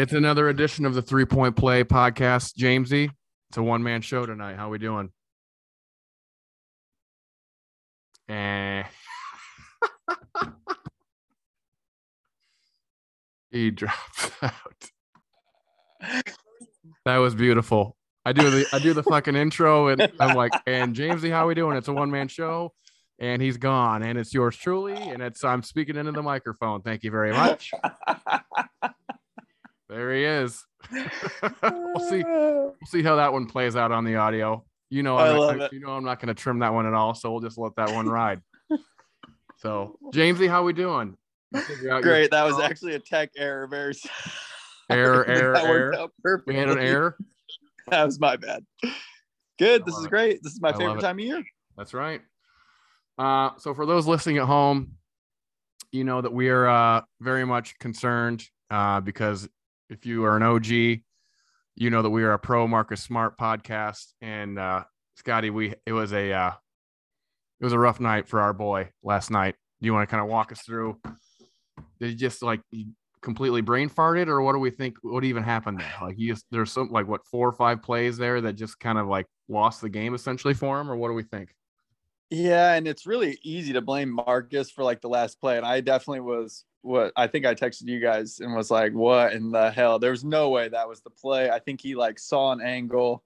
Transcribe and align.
It's 0.00 0.14
another 0.14 0.48
edition 0.48 0.86
of 0.86 0.94
the 0.94 1.02
Three 1.02 1.26
Point 1.26 1.56
Play 1.56 1.84
podcast. 1.84 2.54
Jamesy, 2.56 3.10
it's 3.50 3.58
a 3.58 3.62
one 3.62 3.82
man 3.82 4.00
show 4.00 4.24
tonight. 4.24 4.56
How 4.56 4.70
we 4.70 4.78
doing? 4.78 5.10
Eh. 8.26 8.82
he 13.50 13.70
drops 13.70 14.30
out. 14.40 14.90
That 17.04 17.18
was 17.18 17.34
beautiful. 17.34 17.94
I 18.24 18.32
do 18.32 18.48
the 18.48 18.66
I 18.72 18.78
do 18.78 18.94
the 18.94 19.02
fucking 19.02 19.36
intro 19.36 19.88
and 19.88 20.10
I'm 20.18 20.34
like, 20.34 20.52
and 20.66 20.96
Jamesy, 20.96 21.30
how 21.30 21.46
we 21.46 21.54
doing? 21.54 21.76
It's 21.76 21.88
a 21.88 21.92
one 21.92 22.10
man 22.10 22.28
show, 22.28 22.72
and 23.18 23.42
he's 23.42 23.58
gone, 23.58 24.02
and 24.02 24.18
it's 24.18 24.32
yours 24.32 24.56
truly, 24.56 24.94
and 24.94 25.20
it's 25.20 25.44
I'm 25.44 25.62
speaking 25.62 25.96
into 25.96 26.12
the 26.12 26.22
microphone. 26.22 26.80
Thank 26.80 27.04
you 27.04 27.10
very 27.10 27.32
much. 27.32 27.72
There 29.90 30.14
he 30.14 30.24
is. 30.24 30.64
we'll 31.62 32.00
see. 32.08 32.24
We'll 32.80 32.86
see 32.86 33.02
how 33.02 33.16
that 33.16 33.32
one 33.32 33.44
plays 33.46 33.76
out 33.76 33.92
on 33.92 34.04
the 34.04 34.16
audio. 34.16 34.64
You 34.88 35.02
know, 35.02 35.16
I 35.16 35.30
I'm 35.32 35.36
love 35.36 35.56
not, 35.56 35.72
you 35.72 35.80
know, 35.80 35.90
I'm 35.90 36.04
not 36.04 36.18
going 36.18 36.28
to 36.28 36.34
trim 36.34 36.60
that 36.60 36.72
one 36.72 36.86
at 36.86 36.94
all. 36.94 37.12
So 37.14 37.30
we'll 37.30 37.40
just 37.40 37.58
let 37.58 37.74
that 37.76 37.92
one 37.92 38.08
ride. 38.08 38.40
so, 39.58 39.98
Jamesy, 40.14 40.48
how 40.48 40.64
we 40.64 40.72
doing? 40.72 41.16
You 41.52 41.62
your- 41.82 42.00
Great. 42.00 42.30
That 42.30 42.44
was 42.44 42.58
actually 42.58 42.94
a 42.94 42.98
tech 42.98 43.30
error. 43.36 43.66
Very 43.66 43.92
Error, 44.88 45.26
error, 45.26 45.54
That 45.54 45.64
error. 45.64 45.94
out 45.94 46.12
We 46.46 46.54
had 46.54 46.70
an 46.70 46.78
error. 46.78 47.18
That 47.88 48.04
was 48.06 48.18
my 48.18 48.36
bad. 48.36 48.64
Good. 49.58 49.82
I 49.82 49.84
This 49.84 49.96
is 49.96 50.04
it. 50.06 50.10
great. 50.10 50.42
This 50.42 50.54
is 50.54 50.60
my 50.62 50.70
I 50.70 50.78
favorite 50.78 51.00
time 51.00 51.18
of 51.18 51.24
year. 51.24 51.44
That's 51.76 51.92
right. 51.92 52.22
Uh, 53.18 53.50
so 53.58 53.74
for 53.74 53.84
those 53.84 54.06
listening 54.06 54.38
at 54.38 54.46
home, 54.46 54.92
you 55.92 56.04
know 56.04 56.20
that 56.22 56.32
we 56.32 56.48
are 56.48 56.66
uh, 56.66 57.02
very 57.20 57.44
much 57.44 57.78
concerned 57.78 58.42
uh, 58.70 59.00
because 59.00 59.48
if 59.90 60.06
you 60.06 60.24
are 60.24 60.36
an 60.36 60.42
OG, 60.42 60.66
you 60.66 61.90
know 61.90 62.02
that 62.02 62.10
we 62.10 62.22
are 62.22 62.32
a 62.32 62.38
pro 62.38 62.66
Marcus 62.66 63.02
Smart 63.02 63.36
podcast. 63.36 64.06
And 64.22 64.58
uh, 64.58 64.84
Scotty, 65.16 65.50
we 65.50 65.74
it 65.84 65.92
was 65.92 66.12
a 66.12 66.32
uh, 66.32 66.52
it 67.60 67.64
was 67.64 67.72
a 67.72 67.78
rough 67.78 68.00
night 68.00 68.28
for 68.28 68.40
our 68.40 68.52
boy 68.52 68.90
last 69.02 69.30
night. 69.30 69.56
Do 69.82 69.86
you 69.86 69.92
want 69.92 70.08
to 70.08 70.10
kind 70.10 70.22
of 70.22 70.30
walk 70.30 70.52
us 70.52 70.62
through? 70.62 70.98
Did 71.98 72.10
he 72.10 72.14
just 72.14 72.42
like 72.42 72.60
he 72.70 72.88
completely 73.20 73.60
brain 73.60 73.90
farted, 73.90 74.28
or 74.28 74.40
what 74.40 74.52
do 74.52 74.58
we 74.58 74.70
think? 74.70 74.96
What 75.02 75.24
even 75.24 75.42
happened 75.42 75.80
there? 75.80 75.92
Like 76.00 76.16
he 76.16 76.28
just 76.28 76.46
there's 76.50 76.72
some 76.72 76.90
like 76.90 77.08
what 77.08 77.26
four 77.26 77.48
or 77.48 77.52
five 77.52 77.82
plays 77.82 78.16
there 78.16 78.40
that 78.40 78.54
just 78.54 78.78
kind 78.78 78.98
of 78.98 79.08
like 79.08 79.26
lost 79.48 79.80
the 79.80 79.88
game 79.88 80.14
essentially 80.14 80.54
for 80.54 80.80
him, 80.80 80.90
or 80.90 80.96
what 80.96 81.08
do 81.08 81.14
we 81.14 81.24
think? 81.24 81.52
Yeah, 82.30 82.74
and 82.74 82.86
it's 82.86 83.06
really 83.06 83.38
easy 83.42 83.72
to 83.72 83.80
blame 83.80 84.10
Marcus 84.10 84.70
for 84.70 84.84
like 84.84 85.00
the 85.00 85.08
last 85.08 85.40
play. 85.40 85.56
And 85.56 85.66
I 85.66 85.80
definitely 85.80 86.20
was 86.20 86.64
what 86.82 87.12
I 87.16 87.26
think 87.26 87.44
I 87.46 87.54
texted 87.54 87.86
you 87.88 88.00
guys 88.00 88.40
and 88.40 88.54
was 88.54 88.70
like, 88.70 88.92
what 88.92 89.32
in 89.32 89.50
the 89.50 89.70
hell? 89.70 89.98
There's 89.98 90.24
no 90.24 90.48
way 90.48 90.68
that 90.68 90.88
was 90.88 91.00
the 91.00 91.10
play. 91.10 91.50
I 91.50 91.58
think 91.58 91.80
he 91.80 91.94
like 91.94 92.18
saw 92.18 92.52
an 92.52 92.60
angle, 92.60 93.22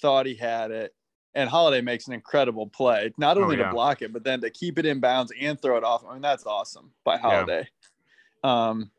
thought 0.00 0.26
he 0.26 0.34
had 0.34 0.70
it. 0.70 0.94
And 1.36 1.50
Holiday 1.50 1.80
makes 1.80 2.06
an 2.06 2.12
incredible 2.12 2.68
play, 2.68 3.12
not 3.18 3.38
Oh, 3.38 3.42
only 3.42 3.56
yeah. 3.56 3.64
to 3.64 3.70
block 3.72 4.02
it, 4.02 4.12
but 4.12 4.22
then 4.22 4.40
to 4.42 4.50
keep 4.50 4.78
it 4.78 4.86
in 4.86 5.00
bounds 5.00 5.32
and 5.40 5.60
throw 5.60 5.76
it 5.76 5.82
off. 5.82 6.04
I 6.08 6.12
mean, 6.12 6.22
that's 6.22 6.46
awesome 6.46 6.92
by 7.04 7.16
Holiday. 7.16 7.66
Um, 8.44 8.90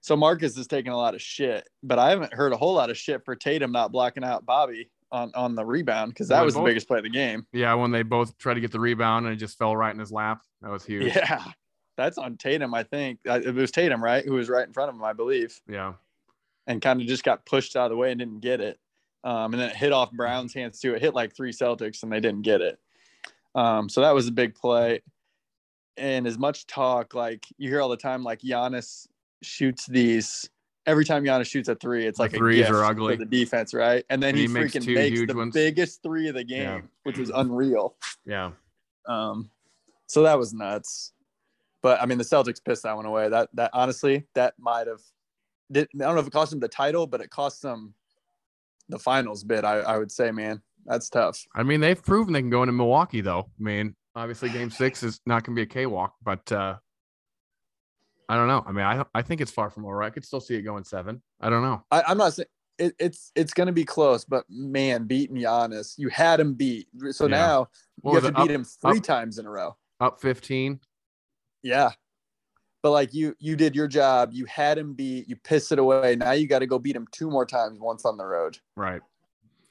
so 0.00 0.16
Marcus 0.16 0.56
is 0.56 0.66
taking 0.66 0.90
a 0.92 0.96
lot 0.96 1.14
of 1.14 1.22
shit, 1.22 1.68
but 1.84 1.98
I 1.98 2.10
haven't 2.10 2.32
heard 2.34 2.52
a 2.52 2.56
whole 2.56 2.74
lot 2.74 2.90
of 2.90 2.96
shit 2.98 3.24
for 3.24 3.36
Tatum 3.36 3.70
not 3.70 3.92
blocking 3.92 4.24
out 4.24 4.44
Bobby 4.44 4.90
on 5.12 5.30
on 5.34 5.54
the 5.54 5.64
rebound 5.64 6.10
because 6.12 6.28
that 6.28 6.36
Well, 6.38 6.46
was 6.46 6.54
the 6.54 6.62
biggest 6.62 6.88
play 6.88 6.98
of 6.98 7.04
the 7.04 7.10
game. 7.10 7.46
Yeah, 7.52 7.74
when 7.74 7.90
they 7.92 8.02
both 8.02 8.36
tried 8.38 8.54
to 8.54 8.60
get 8.60 8.72
the 8.72 8.80
rebound 8.80 9.26
and 9.26 9.34
it 9.34 9.36
just 9.36 9.58
fell 9.58 9.76
right 9.76 9.92
in 9.92 10.00
his 10.00 10.10
lap. 10.10 10.40
That 10.62 10.70
was 10.70 10.84
huge. 10.84 11.14
Yeah, 11.14 11.44
that's 12.02 12.18
on 12.18 12.36
Tatum. 12.36 12.74
I 12.74 12.82
think 12.82 13.18
it 13.24 13.54
was 13.54 13.70
Tatum, 13.70 14.02
right, 14.02 14.24
who 14.24 14.32
was 14.34 14.48
right 14.48 14.66
in 14.66 14.72
front 14.72 14.90
of 14.90 14.94
him, 14.96 15.04
I 15.04 15.12
believe, 15.12 15.60
Yeah. 15.68 15.94
and 16.66 16.80
kind 16.82 17.00
of 17.00 17.06
just 17.06 17.24
got 17.24 17.44
pushed 17.46 17.76
out 17.76 17.86
of 17.86 17.90
the 17.90 17.96
way 17.96 18.10
and 18.10 18.18
didn't 18.18 18.40
get 18.40 18.60
it. 18.60 18.78
Um, 19.24 19.52
and 19.54 19.60
then 19.62 19.70
it 19.70 19.76
hit 19.76 19.92
off 19.92 20.10
Brown's 20.12 20.52
hands 20.52 20.80
too. 20.80 20.94
It 20.94 21.00
hit 21.00 21.14
like 21.14 21.34
three 21.34 21.52
Celtics 21.52 22.02
and 22.02 22.12
they 22.12 22.20
didn't 22.20 22.42
get 22.42 22.60
it. 22.60 22.78
Um, 23.54 23.88
so 23.88 24.00
that 24.00 24.14
was 24.14 24.26
a 24.28 24.32
big 24.32 24.54
play. 24.54 25.00
And 25.96 26.26
as 26.26 26.38
much 26.38 26.66
talk, 26.66 27.14
like 27.14 27.44
you 27.58 27.68
hear 27.68 27.80
all 27.80 27.88
the 27.88 27.96
time, 27.96 28.24
like 28.24 28.40
Giannis 28.40 29.06
shoots 29.42 29.86
these. 29.86 30.48
Every 30.86 31.04
time 31.04 31.22
Giannis 31.22 31.46
shoots 31.46 31.68
a 31.68 31.76
three, 31.76 32.06
it's 32.06 32.16
The 32.18 32.24
like 32.24 32.32
a 32.32 32.36
threes 32.38 32.58
gift 32.60 32.70
are 32.72 32.84
ugly. 32.84 33.14
for 33.14 33.18
the 33.24 33.30
defense, 33.30 33.72
right? 33.72 34.04
And 34.10 34.20
then 34.20 34.30
And 34.30 34.38
he, 34.38 34.42
he 34.44 34.48
makes 34.48 34.74
freaking 34.74 34.84
two 34.84 34.94
makes 34.94 35.20
the 35.26 35.34
ones. 35.36 35.54
biggest 35.54 36.02
three 36.02 36.26
of 36.28 36.34
the 36.34 36.42
game, 36.42 36.62
Yeah. 36.62 36.80
which 37.04 37.18
was 37.18 37.30
unreal. 37.30 37.94
Yeah. 38.26 38.50
Um, 39.06 39.50
so 40.08 40.22
that 40.24 40.36
was 40.38 40.52
nuts. 40.52 41.12
But 41.82 42.00
I 42.00 42.06
mean, 42.06 42.18
the 42.18 42.24
Celtics 42.24 42.64
pissed 42.64 42.84
that 42.84 42.96
one 42.96 43.06
away. 43.06 43.28
That 43.28 43.48
that 43.54 43.70
honestly, 43.72 44.26
that 44.34 44.54
might 44.58 44.86
have. 44.86 45.00
Did, 45.70 45.88
I 45.94 45.98
don't 45.98 46.14
know 46.14 46.20
if 46.20 46.26
it 46.26 46.32
cost 46.32 46.50
them 46.50 46.60
the 46.60 46.68
title, 46.68 47.06
but 47.06 47.20
it 47.20 47.30
cost 47.30 47.62
them 47.62 47.94
the 48.88 48.98
finals 48.98 49.42
bid. 49.42 49.64
I, 49.64 49.78
I 49.78 49.98
would 49.98 50.12
say, 50.12 50.30
man, 50.30 50.60
that's 50.84 51.08
tough. 51.08 51.44
I 51.54 51.62
mean, 51.62 51.80
they've 51.80 52.00
proven 52.02 52.32
they 52.34 52.40
can 52.42 52.50
go 52.50 52.62
into 52.62 52.72
Milwaukee, 52.72 53.20
though. 53.22 53.48
I 53.58 53.62
mean, 53.62 53.96
obviously, 54.14 54.50
game 54.50 54.70
six 54.70 55.02
is 55.02 55.20
not 55.26 55.44
going 55.44 55.56
to 55.56 55.60
be 55.60 55.62
a 55.62 55.66
cakewalk, 55.66 56.14
but 56.22 56.50
uh, 56.52 56.76
I 58.28 58.36
don't 58.36 58.48
know. 58.48 58.62
I 58.66 58.72
mean, 58.72 58.84
I, 58.84 59.04
I 59.14 59.22
think 59.22 59.40
it's 59.40 59.50
far 59.50 59.70
from 59.70 59.84
over. 59.86 60.02
I 60.02 60.10
could 60.10 60.24
still 60.24 60.40
see 60.40 60.54
it 60.56 60.62
going 60.62 60.84
seven. 60.84 61.22
I 61.40 61.48
don't 61.50 61.62
know. 61.62 61.84
I, 61.90 62.02
I'm 62.06 62.18
not 62.18 62.34
saying 62.34 62.48
it, 62.78 62.94
it's 62.98 63.32
it's 63.34 63.54
going 63.54 63.66
to 63.68 63.72
be 63.72 63.84
close, 63.84 64.24
but 64.24 64.44
man, 64.50 65.04
beating 65.06 65.36
Giannis, 65.36 65.94
you 65.98 66.08
had 66.10 66.38
him 66.38 66.54
beat. 66.54 66.86
So 67.10 67.24
Yeah. 67.24 67.30
now 67.36 67.68
What 68.02 68.12
you 68.12 68.20
have 68.20 68.24
to 68.26 68.32
beat 68.32 68.42
up- 68.42 68.50
him 68.50 68.64
three 68.64 68.98
up- 68.98 69.04
times 69.04 69.38
in 69.38 69.46
a 69.46 69.50
row. 69.50 69.76
Up 70.00 70.20
15. 70.20 70.80
Yeah. 71.62 71.90
But 72.82 72.90
like 72.90 73.14
you 73.14 73.36
you 73.38 73.54
did 73.54 73.76
your 73.76 73.86
job. 73.86 74.30
You 74.32 74.44
had 74.46 74.76
him 74.76 74.94
beat. 74.94 75.28
You 75.28 75.36
pissed 75.36 75.70
it 75.70 75.78
away. 75.78 76.16
Now 76.16 76.32
you 76.32 76.48
got 76.48 76.60
to 76.60 76.66
go 76.66 76.78
beat 76.78 76.96
him 76.96 77.06
two 77.12 77.30
more 77.30 77.46
times, 77.46 77.78
once 77.78 78.04
on 78.04 78.16
the 78.16 78.24
road. 78.24 78.58
Right. 78.76 79.00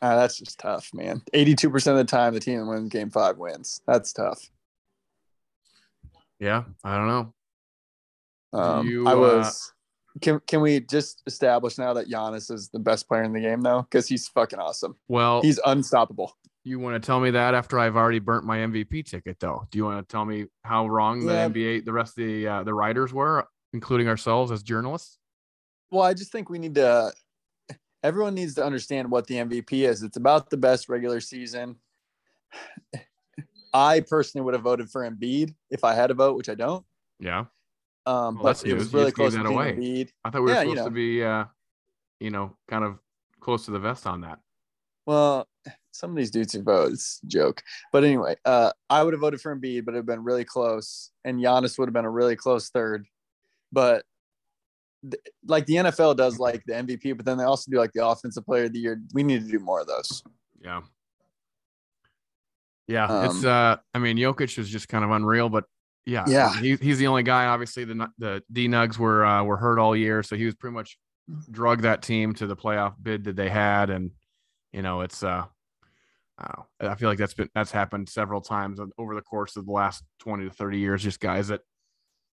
Ah, 0.01 0.15
that's 0.15 0.37
just 0.37 0.57
tough, 0.57 0.89
man. 0.93 1.21
82% 1.33 1.87
of 1.87 1.97
the 1.97 2.03
time, 2.03 2.33
the 2.33 2.39
team 2.39 2.59
that 2.59 2.65
wins 2.65 2.89
game 2.89 3.11
five 3.11 3.37
wins. 3.37 3.81
That's 3.85 4.11
tough. 4.13 4.49
Yeah. 6.39 6.63
I 6.83 6.97
don't 6.97 7.07
know. 7.07 7.33
Um, 8.53 8.87
you, 8.87 9.07
I 9.07 9.13
uh, 9.13 9.17
was. 9.17 9.73
Can, 10.21 10.41
can 10.47 10.61
we 10.61 10.79
just 10.79 11.21
establish 11.27 11.77
now 11.77 11.93
that 11.93 12.09
Giannis 12.09 12.51
is 12.51 12.69
the 12.69 12.79
best 12.79 13.07
player 13.07 13.23
in 13.23 13.31
the 13.31 13.39
game, 13.39 13.61
though? 13.61 13.83
Because 13.83 14.07
he's 14.07 14.27
fucking 14.27 14.59
awesome. 14.59 14.95
Well, 15.07 15.41
He's 15.41 15.59
unstoppable. 15.65 16.35
You 16.63 16.79
want 16.79 17.01
to 17.01 17.05
tell 17.05 17.19
me 17.19 17.31
that 17.31 17.53
after 17.55 17.79
I've 17.79 17.95
already 17.95 18.19
burnt 18.19 18.45
my 18.45 18.59
MVP 18.59 19.05
ticket, 19.05 19.39
though? 19.39 19.67
Do 19.71 19.77
you 19.77 19.85
want 19.85 20.07
to 20.07 20.11
tell 20.11 20.25
me 20.25 20.45
how 20.63 20.87
wrong 20.87 21.25
Yeah. 21.25 21.47
the 21.47 21.59
NBA, 21.59 21.85
the 21.85 21.93
rest 21.93 22.17
of 22.17 22.25
the 22.25 22.47
uh, 22.47 22.63
the 22.63 22.73
writers 22.73 23.13
were, 23.13 23.47
including 23.73 24.07
ourselves 24.07 24.51
as 24.51 24.61
journalists? 24.63 25.17
Well, 25.89 26.03
I 26.03 26.13
just 26.13 26.31
think 26.31 26.49
we 26.49 26.59
need 26.59 26.75
to. 26.75 27.11
Everyone 28.03 28.33
needs 28.33 28.55
to 28.55 28.63
understand 28.65 29.11
what 29.11 29.27
the 29.27 29.35
MVP 29.35 29.87
is. 29.87 30.01
It's 30.03 30.17
about 30.17 30.49
the 30.49 30.57
best 30.57 30.89
regular 30.89 31.19
season. 31.19 31.75
I 33.73 34.01
personally 34.01 34.43
would 34.43 34.53
have 34.53 34.63
voted 34.63 34.89
for 34.89 35.09
Embiid 35.09 35.53
if 35.69 35.83
I 35.83 35.93
had 35.93 36.11
a 36.11 36.13
vote, 36.13 36.35
which 36.35 36.49
I 36.49 36.55
don't. 36.55 36.85
Yeah. 37.19 37.45
Um, 38.05 38.35
Well, 38.35 38.43
but 38.43 38.65
it 38.65 38.73
was 38.73 38.93
really 38.93 39.11
close 39.11 39.33
that 39.33 39.43
between 39.43 39.57
away. 39.57 39.73
Embiid. 39.77 40.09
I 40.25 40.29
thought 40.29 40.41
we 40.41 40.49
were 40.49 40.55
Yeah, 40.55 40.63
you 40.63 40.69
supposed 40.71 40.85
to 40.87 40.91
be, 40.91 41.23
uh, 41.23 41.45
you 42.19 42.31
know, 42.31 42.57
kind 42.67 42.83
of 42.83 42.99
close 43.39 43.65
to 43.65 43.71
the 43.71 43.79
vest 43.79 44.05
on 44.07 44.21
that. 44.21 44.39
Well, 45.05 45.47
some 45.91 46.11
of 46.11 46.15
these 46.15 46.31
dudes 46.31 46.53
who 46.53 46.63
vote, 46.63 46.93
it's 46.93 47.19
a 47.23 47.27
joke. 47.27 47.61
But 47.91 48.03
anyway, 48.03 48.35
uh, 48.45 48.71
I 48.89 49.03
would 49.03 49.13
have 49.13 49.21
voted 49.21 49.41
for 49.41 49.55
Embiid, 49.55 49.85
but 49.85 49.91
it 49.91 49.95
would 49.95 49.95
have 49.97 50.05
been 50.05 50.23
really 50.23 50.45
close. 50.45 51.11
And 51.25 51.39
Giannis 51.39 51.77
would 51.77 51.87
have 51.87 51.93
been 51.93 52.05
a 52.05 52.09
really 52.09 52.35
close 52.35 52.69
third. 52.69 53.05
But 53.71 54.03
th- 55.09 55.21
like 55.45 55.65
the 55.65 55.75
NFL 55.75 56.17
does 56.17 56.39
like 56.39 56.63
the 56.65 56.73
MVP, 56.73 57.15
but 57.15 57.25
then 57.25 57.37
they 57.37 57.43
also 57.43 57.69
do 57.71 57.77
like 57.77 57.91
the 57.93 58.05
offensive 58.05 58.45
player 58.45 58.65
of 58.65 58.73
the 58.73 58.79
year. 58.79 59.01
We 59.13 59.23
need 59.23 59.45
to 59.45 59.51
do 59.51 59.59
more 59.59 59.81
of 59.81 59.87
those. 59.87 60.23
Yeah. 60.61 60.81
Yeah, 62.87 63.25
it's 63.25 63.43
Um, 63.43 63.49
uh 63.49 63.77
I 63.93 63.99
mean 63.99 64.17
Jokic 64.17 64.57
is 64.57 64.67
just 64.69 64.89
kind 64.89 65.05
of 65.05 65.11
unreal, 65.11 65.49
but 65.49 65.65
yeah, 66.05 66.25
Yeah. 66.27 66.53
he, 66.59 66.75
he's 66.75 66.97
the 66.97 67.07
only 67.07 67.23
guy. 67.23 67.45
Obviously, 67.45 67.85
the 67.85 68.09
the 68.17 68.43
D 68.51 68.67
Nugs 68.67 68.97
were 68.97 69.23
uh, 69.23 69.43
were 69.43 69.57
hurt 69.57 69.79
all 69.79 69.95
year, 69.95 70.23
so 70.23 70.35
he 70.35 70.45
was 70.45 70.55
pretty 70.55 70.73
much 70.73 70.97
drug 71.49 71.83
that 71.83 72.01
team 72.01 72.33
to 72.33 72.47
the 72.47 72.55
playoff 72.55 72.95
bid 73.01 73.23
that 73.25 73.35
they 73.35 73.49
had, 73.49 73.89
and 73.91 74.11
you 74.73 74.81
know 74.81 75.01
it's 75.01 75.23
uh 75.23 75.45
I, 76.39 76.63
I 76.81 76.95
feel 76.95 77.09
like 77.09 77.19
that's 77.19 77.33
been 77.33 77.49
that's 77.53 77.71
happened 77.71 78.09
several 78.09 78.41
times 78.41 78.79
over 78.97 79.13
the 79.13 79.21
course 79.21 79.55
of 79.55 79.65
the 79.65 79.71
last 79.71 80.03
twenty 80.19 80.45
to 80.45 80.51
thirty 80.51 80.79
years. 80.79 81.03
Just 81.03 81.19
guys 81.19 81.49
that 81.49 81.61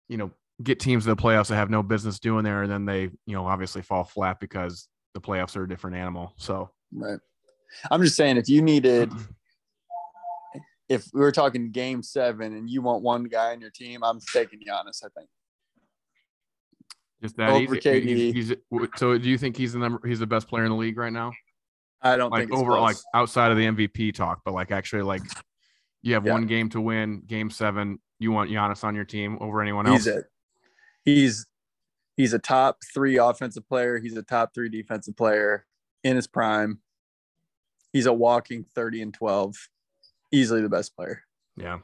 you 0.10 0.18
know 0.18 0.32
get 0.62 0.80
teams 0.80 1.04
to 1.04 1.10
the 1.10 1.22
playoffs 1.22 1.48
that 1.48 1.56
have 1.56 1.70
no 1.70 1.82
business 1.84 2.20
doing 2.20 2.44
there, 2.44 2.64
and 2.64 2.72
then 2.72 2.86
they 2.86 3.04
you 3.26 3.34
know 3.34 3.46
obviously 3.46 3.82
fall 3.82 4.04
flat 4.04 4.40
because 4.40 4.88
the 5.14 5.22
playoffs 5.22 5.56
are 5.56 5.64
a 5.64 5.68
different 5.68 5.96
animal. 5.96 6.34
So 6.38 6.70
Right. 6.94 7.20
I'm 7.90 8.02
just 8.04 8.16
saying, 8.16 8.38
if 8.38 8.48
you 8.48 8.62
needed, 8.62 9.12
if 10.90 11.10
we 11.14 11.22
were 11.22 11.32
talking 11.32 11.72
game 11.72 12.04
seven 12.04 12.56
and 12.56 12.70
you 12.70 12.82
want 12.82 13.02
one 13.02 13.24
guy 13.24 13.52
on 13.52 13.62
your 13.62 13.72
team, 13.72 14.04
I'm 14.04 14.20
taking 14.32 14.60
Giannis, 14.60 15.04
I 15.04 15.10
think. 15.18 15.30
Just 17.22 17.38
that 17.38 17.50
Over 17.50 17.76
easy. 17.76 17.90
KD. 17.90 18.34
He's, 18.34 18.50
he's 18.50 18.58
so. 18.98 19.18
Do 19.18 19.30
you 19.30 19.38
think 19.38 19.56
he's 19.56 19.74
the 19.74 19.80
number? 19.80 20.06
He's 20.06 20.20
the 20.20 20.28
best 20.28 20.48
player 20.48 20.66
in 20.66 20.72
the 20.72 20.76
league 20.78 20.98
right 20.98 21.14
now? 21.14 21.32
I 22.04 22.18
don't 22.18 22.32
Like 22.32 22.50
think 22.50 22.54
over, 22.60 22.72
close. 22.72 22.82
like 22.82 22.98
outside 23.14 23.52
of 23.52 23.58
the 23.58 23.66
MVP 23.66 24.14
talk, 24.14 24.42
but 24.44 24.54
like 24.54 24.72
actually, 24.72 25.04
like 25.04 25.22
you 26.02 26.14
have 26.16 26.26
Yeah. 26.26 26.34
one 26.34 26.46
game 26.48 26.70
to 26.70 26.82
win, 26.82 27.22
game 27.22 27.50
seven. 27.50 28.00
You 28.20 28.32
want 28.32 28.50
Giannis 28.52 28.84
on 28.84 28.94
your 28.96 29.06
team 29.06 29.38
over 29.42 29.62
anyone 29.62 29.88
else? 29.88 30.06
He's 30.06 30.08
it. 30.08 30.26
He's 31.06 31.46
He's 32.16 32.34
a 32.34 32.40
top 32.40 32.78
three 32.94 33.18
offensive 33.18 33.68
player. 33.68 33.98
He's 33.98 34.16
a 34.16 34.22
top 34.22 34.54
three 34.54 34.70
defensive 34.70 35.18
player 35.18 35.66
in 36.04 36.16
his 36.16 36.28
prime. 36.28 36.80
He's 37.92 38.06
a 38.06 38.14
walking 38.14 38.66
30 38.76 39.02
and 39.02 39.14
12. 39.14 39.56
Easily 40.32 40.62
the 40.62 40.70
best 40.70 40.96
player. 40.96 41.24
Yeah. 41.58 41.80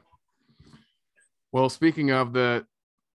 Well, 1.50 1.68
speaking 1.68 2.12
of 2.12 2.32
the 2.32 2.64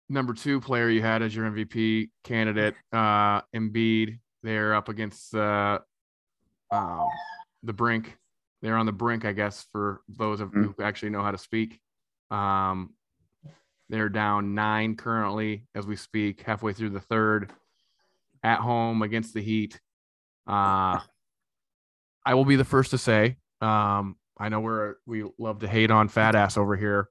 number 0.08 0.32
two 0.32 0.58
player 0.60 0.88
you 0.88 1.02
had 1.02 1.20
as 1.20 1.36
your 1.36 1.44
MVP 1.50 2.08
candidate, 2.24 2.74
uh, 2.92 3.42
Embiid, 3.54 4.18
they're 4.42 4.74
up 4.74 4.88
against 4.88 5.34
uh, 5.34 5.80
um, 6.72 7.08
the 7.62 7.72
brink. 7.72 8.16
They're 8.62 8.76
on 8.76 8.86
the 8.86 8.92
brink, 8.92 9.24
I 9.24 9.32
guess, 9.32 9.66
for 9.72 10.02
those 10.08 10.40
of 10.40 10.50
Mhm. 10.52 10.74
who 10.76 10.82
actually 10.82 11.10
know 11.10 11.22
how 11.22 11.30
to 11.32 11.38
speak. 11.38 11.80
Um, 12.30 12.94
they're 13.88 14.08
down 14.08 14.54
nine 14.54 14.96
currently 14.96 15.66
as 15.74 15.86
we 15.86 15.96
speak, 15.96 16.42
halfway 16.42 16.72
through 16.72 16.90
the 16.90 17.00
third, 17.00 17.52
at 18.42 18.60
home 18.60 19.02
against 19.02 19.34
the 19.34 19.42
Heat. 19.42 19.80
Uh, 20.46 21.00
I 22.24 22.34
will 22.34 22.44
be 22.44 22.56
the 22.56 22.64
first 22.64 22.90
to 22.92 22.98
say, 22.98 23.36
um, 23.60 24.18
I 24.38 24.48
know 24.48 24.60
we're 24.60 24.96
we 25.06 25.24
love 25.38 25.58
to 25.60 25.68
hate 25.68 25.90
on 25.90 26.08
fat 26.08 26.34
ass 26.34 26.56
over 26.56 26.74
here, 26.76 27.10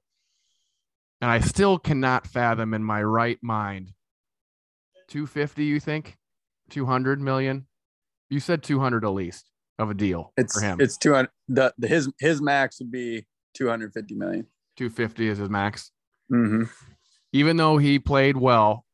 and 1.20 1.30
I 1.30 1.38
still 1.40 1.78
cannot 1.78 2.26
fathom 2.26 2.74
in 2.74 2.82
my 2.82 3.02
right 3.02 3.40
mind. 3.42 3.94
250, 5.08 5.64
you 5.64 5.78
think? 5.80 6.18
200 6.70 7.20
million? 7.20 7.66
You 8.28 8.40
said 8.40 8.62
200 8.62 9.04
at 9.04 9.08
least 9.10 9.51
of 9.78 9.90
a 9.90 9.94
deal 9.94 10.32
It's 10.36 10.58
for 10.58 10.64
him. 10.64 10.80
it's 10.80 10.96
200 10.98 11.30
the, 11.48 11.72
the 11.78 11.88
his 11.88 12.10
his 12.18 12.40
max 12.42 12.78
would 12.80 12.90
be 12.92 13.26
250 13.54 14.14
million. 14.14 14.46
250 14.76 15.28
is 15.28 15.38
his 15.38 15.48
max. 15.50 15.90
Mm-hmm. 16.32 16.64
Even 17.32 17.56
though 17.56 17.78
he 17.78 17.98
played 17.98 18.36
well, 18.36 18.84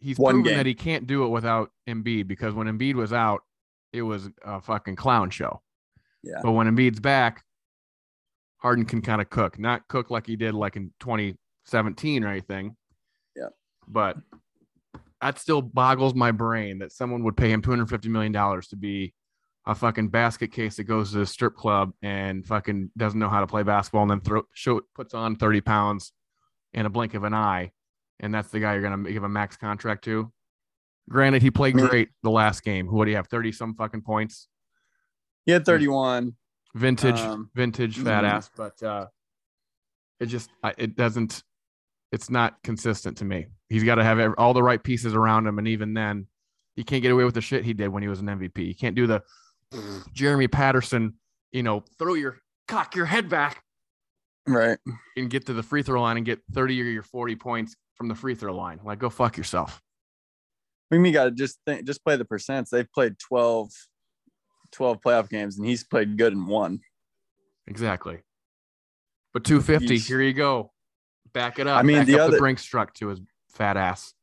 he's 0.00 0.18
One 0.18 0.34
proven 0.36 0.48
game. 0.50 0.56
that 0.58 0.66
he 0.66 0.74
can't 0.74 1.06
do 1.06 1.24
it 1.24 1.28
without 1.28 1.70
Embiid 1.88 2.28
because 2.28 2.54
when 2.54 2.66
Embiid 2.66 2.94
was 2.94 3.12
out, 3.12 3.40
it 3.92 4.02
was 4.02 4.28
a 4.44 4.60
fucking 4.60 4.96
clown 4.96 5.30
show. 5.30 5.60
Yeah. 6.22 6.40
But 6.42 6.52
when 6.52 6.66
Embiid's 6.66 7.00
back, 7.00 7.42
Harden 8.58 8.84
can 8.84 9.00
kind 9.02 9.20
of 9.20 9.30
cook, 9.30 9.58
not 9.58 9.86
cook 9.88 10.10
like 10.10 10.26
he 10.26 10.36
did 10.36 10.54
like 10.54 10.76
in 10.76 10.92
2017 11.00 12.24
or 12.24 12.28
anything. 12.28 12.76
Yeah. 13.36 13.48
But 13.86 14.16
that 15.22 15.38
still 15.38 15.62
boggles 15.62 16.14
my 16.14 16.30
brain 16.32 16.78
that 16.78 16.92
someone 16.92 17.24
would 17.24 17.36
pay 17.36 17.50
him 17.50 17.62
250 17.62 18.08
million 18.08 18.32
dollars 18.32 18.68
to 18.68 18.76
be 18.76 19.14
a 19.68 19.74
fucking 19.74 20.08
basket 20.08 20.50
case 20.50 20.76
that 20.76 20.84
goes 20.84 21.12
to 21.12 21.18
the 21.18 21.26
strip 21.26 21.54
club 21.54 21.92
and 22.02 22.44
fucking 22.46 22.90
doesn't 22.96 23.20
know 23.20 23.28
how 23.28 23.40
to 23.40 23.46
play 23.46 23.62
basketball 23.62 24.02
and 24.02 24.10
then 24.10 24.20
throw 24.20 24.42
show 24.54 24.80
puts 24.94 25.12
on 25.12 25.36
30 25.36 25.60
pounds 25.60 26.12
in 26.72 26.86
a 26.86 26.90
blink 26.90 27.12
of 27.12 27.22
an 27.22 27.34
eye, 27.34 27.70
and 28.18 28.34
that's 28.34 28.48
the 28.48 28.60
guy 28.60 28.72
you're 28.72 28.82
gonna 28.82 29.10
give 29.10 29.24
a 29.24 29.28
max 29.28 29.58
contract 29.58 30.04
to. 30.04 30.32
Granted, 31.10 31.42
he 31.42 31.50
played 31.50 31.74
great 31.74 32.08
the 32.22 32.30
last 32.30 32.62
game. 32.62 32.86
What 32.86 33.04
do 33.04 33.10
you 33.10 33.16
have? 33.18 33.28
30 33.28 33.52
some 33.52 33.74
fucking 33.74 34.02
points. 34.02 34.48
He 35.44 35.52
had 35.52 35.64
31. 35.64 36.34
Vintage, 36.74 37.18
Um, 37.20 37.50
vintage 37.54 37.98
fat 37.98 38.24
mhm. 38.24 38.30
ass, 38.30 38.50
but 38.56 38.82
uh, 38.82 39.06
it 40.20 40.26
just 40.26 40.50
it 40.78 40.96
doesn't. 40.96 41.42
It's 42.10 42.30
not 42.30 42.62
consistent 42.62 43.18
to 43.18 43.24
me. 43.26 43.48
He's 43.68 43.84
got 43.84 43.96
to 43.96 44.04
have 44.04 44.34
all 44.38 44.54
the 44.54 44.62
right 44.62 44.82
pieces 44.82 45.14
around 45.14 45.46
him, 45.46 45.58
and 45.58 45.68
even 45.68 45.92
then, 45.92 46.26
he 46.74 46.84
can't 46.84 47.02
get 47.02 47.12
away 47.12 47.24
with 47.24 47.34
the 47.34 47.42
shit 47.42 47.64
he 47.64 47.74
did 47.74 47.88
when 47.88 48.02
he 48.02 48.08
was 48.08 48.20
an 48.20 48.26
MVP. 48.26 48.58
He 48.58 48.74
can't 48.74 48.94
do 48.94 49.06
the 49.06 49.22
Mm-hmm. 49.74 49.98
Jeremy 50.12 50.48
Patterson, 50.48 51.14
you 51.52 51.62
know, 51.62 51.84
throw 51.98 52.14
your 52.14 52.38
cock 52.68 52.94
your 52.94 53.06
head 53.06 53.28
back 53.28 53.62
Right. 54.46 54.78
and 55.16 55.28
get 55.30 55.46
to 55.46 55.52
the 55.52 55.62
free 55.62 55.82
throw 55.82 56.00
line 56.02 56.16
and 56.16 56.24
get 56.26 56.40
30 56.52 56.80
or 56.80 56.84
your 56.84 57.02
40 57.02 57.36
points 57.36 57.76
from 57.94 58.08
the 58.08 58.14
free 58.14 58.34
throw 58.34 58.54
line. 58.54 58.80
Like, 58.84 58.98
go 58.98 59.10
fuck 59.10 59.36
yourself. 59.36 59.82
I 60.90 60.96
mean, 60.96 61.04
you 61.04 61.12
got 61.12 61.24
to 61.24 61.30
just 61.30 61.58
think, 61.66 61.86
just 61.86 62.02
play 62.02 62.16
the 62.16 62.24
percents. 62.24 62.70
They've 62.70 62.90
played 62.90 63.18
12, 63.18 63.70
12 64.72 65.00
playoff 65.02 65.28
games, 65.28 65.58
and 65.58 65.66
he's 65.66 65.84
played 65.84 66.16
good 66.16 66.32
in 66.32 66.46
one. 66.46 66.80
Exactly. 67.66 68.20
But 69.34 69.44
250, 69.44 69.96
Yeesh. 69.98 70.06
here 70.08 70.22
you 70.22 70.32
go. 70.32 70.72
Back 71.34 71.58
it 71.58 71.66
up. 71.66 71.78
I 71.78 71.82
mean, 71.82 71.98
Back 71.98 72.06
the 72.06 72.14
up 72.14 72.18
the 72.18 72.24
other- 72.28 72.38
brink 72.38 72.58
struck 72.58 72.94
to 72.94 73.08
his 73.08 73.20
fat 73.50 73.76
ass. 73.76 74.14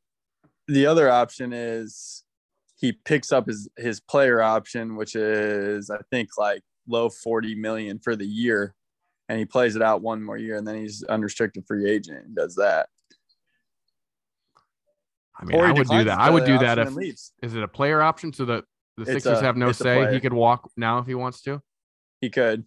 The 0.66 0.86
other 0.86 1.08
option 1.08 1.52
is 1.52 2.24
he 2.76 2.92
picks 2.92 3.32
up 3.32 3.46
his 3.46 3.68
his 3.76 4.00
player 4.00 4.40
option, 4.42 4.96
which 4.96 5.16
is 5.16 5.90
I 5.90 5.98
think 6.10 6.30
like 6.38 6.62
low 6.86 7.08
40 7.08 7.54
million 7.56 7.98
for 7.98 8.14
the 8.14 8.26
year, 8.26 8.74
and 9.28 9.38
he 9.38 9.44
plays 9.44 9.76
it 9.76 9.82
out 9.82 10.02
one 10.02 10.22
more 10.22 10.36
year, 10.36 10.56
and 10.56 10.66
then 10.66 10.76
he's 10.76 11.02
unrestricted 11.04 11.64
free 11.66 11.90
agent 11.90 12.24
and 12.26 12.36
does 12.36 12.54
that. 12.56 12.88
I 15.38 15.44
mean, 15.44 15.60
I 15.60 15.72
would 15.72 15.88
do 15.88 16.04
that. 16.04 16.18
I 16.18 16.30
would 16.30 16.44
do 16.46 16.58
that 16.58 16.78
if 16.78 16.88
is 17.42 17.54
it 17.54 17.62
a 17.62 17.68
player 17.68 18.00
option 18.00 18.32
so 18.32 18.46
that 18.46 18.64
the 18.96 19.02
It's 19.02 19.12
Sixers 19.12 19.40
a- 19.40 19.42
have 19.44 19.56
no 19.56 19.72
say. 19.72 20.12
He 20.12 20.20
could 20.20 20.32
walk 20.32 20.70
now 20.76 20.98
if 20.98 21.06
he 21.06 21.14
wants 21.14 21.42
to. 21.42 21.60
he 22.20 22.30
could. 22.30 22.64